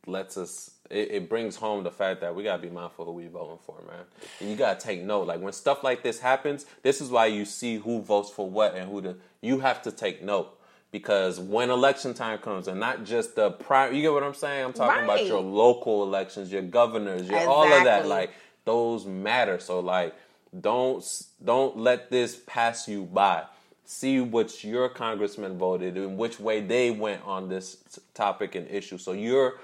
[0.06, 0.70] lets us.
[0.90, 3.76] It, it brings home the fact that we gotta be mindful who we voting for,
[3.86, 4.04] man.
[4.40, 5.26] And you gotta take note.
[5.26, 8.74] Like when stuff like this happens, this is why you see who votes for what
[8.74, 9.16] and who the.
[9.40, 10.58] You have to take note
[10.90, 13.94] because when election time comes, and not just the prime.
[13.94, 14.64] You get what I'm saying?
[14.64, 18.06] I'm talking about your local elections, your governors, your all of that.
[18.06, 18.32] Like
[18.64, 19.58] those matter.
[19.60, 20.14] So like,
[20.58, 21.04] don't
[21.44, 23.44] don't let this pass you by.
[23.92, 27.78] See what your congressman voted and which way they went on this
[28.14, 28.98] topic and issue.
[28.98, 29.54] So you're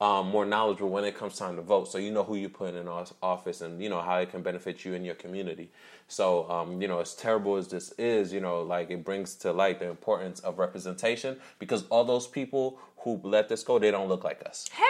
[0.00, 1.90] um, more knowledgeable when it comes time to vote.
[1.90, 4.84] So you know who you put in office and you know how it can benefit
[4.84, 5.70] you and your community.
[6.06, 9.52] So um, you know, as terrible as this is, you know, like it brings to
[9.52, 14.08] light the importance of representation because all those people who let this go, they don't
[14.08, 14.68] look like us.
[14.72, 14.86] Hell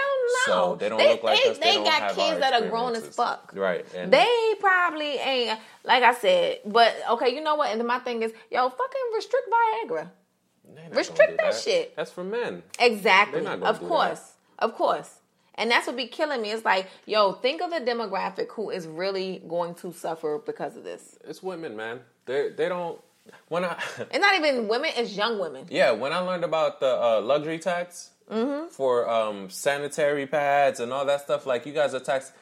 [0.47, 0.53] no.
[0.53, 1.59] So they don't look like they, us.
[1.59, 3.53] They They got kids that are grown as fuck.
[3.55, 3.87] Right.
[3.95, 7.71] And They probably ain't like I said, but okay, you know what?
[7.71, 9.89] And my thing is, yo, fucking restrict Viagra.
[9.89, 11.97] they're not gonna restrict do that shit.
[11.97, 12.63] That's for men.
[12.79, 13.47] Exactly.
[13.47, 14.35] Of course.
[14.59, 15.17] Of course.
[15.55, 16.53] And that's what be killing me.
[16.53, 20.85] It's like, yo, think of the demographic who is really going to suffer because of
[20.85, 21.19] this.
[21.29, 22.01] It's women, man.
[22.27, 23.01] They they don't.
[23.49, 25.67] When I It's not even women, it's young women.
[25.69, 28.69] yeah, when I learned about the uh, luxury tax Mm-hmm.
[28.69, 32.33] for um, sanitary pads and all that stuff, like you guys are taxed.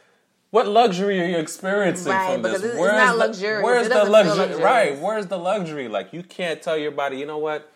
[0.50, 2.60] What luxury are you experiencing Right, from this?
[2.60, 3.62] because it's- it's not the.
[3.62, 4.62] Where's the luxury?
[4.64, 5.86] Right, where's the luxury?
[5.88, 7.70] Like you can't tell your body, you know what?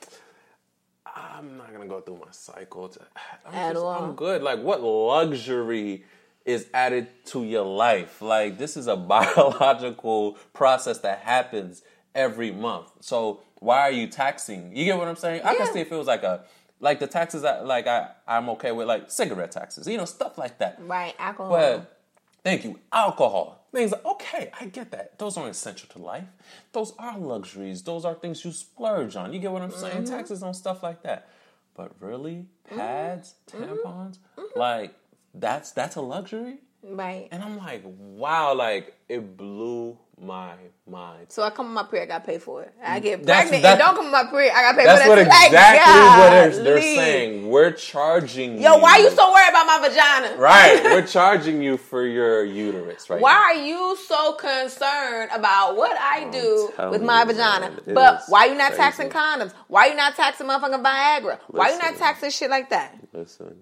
[1.41, 2.89] I'm not gonna go through my cycle.
[2.89, 3.01] To,
[3.47, 4.05] I'm, At just- all.
[4.05, 4.43] I'm good.
[4.43, 6.05] Like what luxury
[6.45, 8.21] is added to your life?
[8.21, 11.83] Like this is a biological process that happens
[12.15, 12.89] every month.
[13.01, 14.77] So why are you taxing?
[14.77, 15.43] You get what I'm saying?
[15.45, 16.45] I can see if it was like a
[16.81, 20.37] like the taxes that like I I'm okay with like cigarette taxes, you know, stuff
[20.39, 20.79] like that.
[20.81, 21.51] Right, alcohol.
[21.51, 21.99] But
[22.45, 23.60] thank you, alcohol.
[23.73, 25.19] Things like, okay, I get that.
[25.19, 26.25] Those aren't essential to life.
[26.73, 27.83] Those are luxuries.
[27.83, 29.33] Those are things you splurge on.
[29.33, 30.05] You get what I'm saying?
[30.05, 30.13] Mm-hmm.
[30.17, 31.29] Taxes on stuff like that.
[31.75, 33.65] But really, pads, Mm-hmm.
[33.89, 34.19] tampons,
[34.57, 34.95] like
[35.35, 36.59] that's that's a luxury.
[36.83, 37.29] right.
[37.31, 40.53] And I'm like, wow, like it blew my
[40.87, 41.27] mind.
[41.29, 42.75] So I come on my period, I gotta pay for it.
[42.85, 44.85] I mm, get That's- pregnant that- and don't come on my period, I gotta pay
[44.85, 45.29] That's for what that.
[45.29, 47.49] Like, exactly what they're, they're saying.
[47.49, 48.83] We're charging Yo, you.
[48.83, 50.37] why you so worried about my vagina?
[50.37, 53.21] Right, we're charging you for your uterus, right?
[53.21, 53.41] Why now.
[53.41, 57.73] are you so concerned about what I do with my vagina?
[57.87, 58.83] but why you not crazy.
[58.83, 59.53] taxing condoms?
[59.69, 61.39] Why you not taxing motherfucking Viagra?
[61.49, 62.95] Why you not taxing shit like that?
[63.13, 63.57] Listen,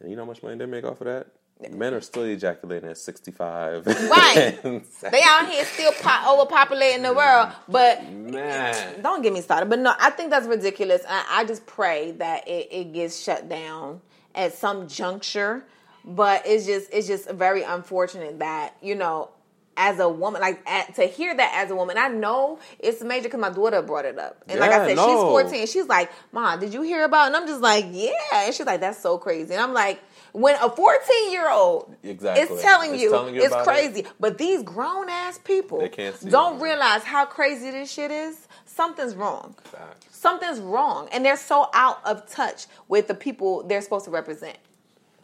[0.00, 1.28] and you know how much money they make off of that?
[1.70, 3.86] Men are still ejaculating at 65.
[3.86, 4.58] Right.
[5.10, 9.00] They out here still po- overpopulating the world, but Man.
[9.00, 9.70] don't get me started.
[9.70, 11.02] But no, I think that's ridiculous.
[11.08, 14.02] I, I just pray that it, it gets shut down
[14.34, 15.64] at some juncture.
[16.04, 19.30] But it's just it's just very unfortunate that you know,
[19.76, 23.24] as a woman, like at, to hear that as a woman, I know it's major
[23.24, 25.06] because my daughter brought it up, and like I said, no.
[25.06, 25.66] she's fourteen.
[25.66, 27.26] She's like, "Mom, did you hear about?" it?
[27.28, 30.00] And I'm just like, "Yeah," and she's like, "That's so crazy." And I'm like.
[30.32, 32.42] When a 14 year old Exactly.
[32.56, 36.14] is telling It's you, telling you it's crazy, but these grown ass people They can't
[36.14, 36.62] see don't it.
[36.62, 38.46] realize how crazy this shit is.
[38.66, 39.54] Something's wrong.
[39.64, 40.04] Facts.
[40.14, 44.58] Something's wrong, and they're so out of touch with the people they're supposed to represent.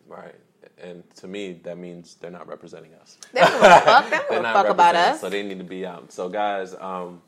[0.09, 0.34] Right.
[0.83, 3.18] And to me, that means they're not representing us.
[3.33, 4.05] They don't give a fuck.
[4.05, 5.20] They don't give They're a not fuck about us.
[5.20, 6.11] So they need to be out.
[6.12, 7.22] So, guys, um,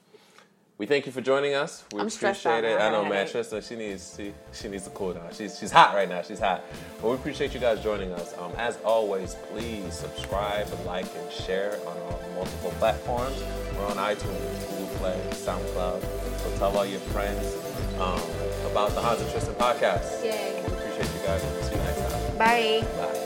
[0.76, 1.84] we thank you for joining us.
[1.92, 2.80] We I'm appreciate it.
[2.80, 3.28] I know, man.
[3.28, 5.32] Tristan, she needs she, she needs to cool down.
[5.32, 6.22] She's she's hot right now.
[6.22, 6.64] She's hot.
[7.00, 8.36] But we appreciate you guys joining us.
[8.38, 13.40] Um, as always, please subscribe and like and share on our multiple platforms.
[13.76, 16.02] We're on iTunes, Google Play, SoundCloud.
[16.42, 17.54] So tell all your friends
[18.00, 18.20] um,
[18.68, 20.24] about the Hans and Tristan podcast.
[20.24, 20.60] Yay.
[20.66, 21.40] We appreciate you guys.
[21.68, 22.36] See you next time.
[22.36, 22.84] Bye.
[22.98, 23.20] Bye.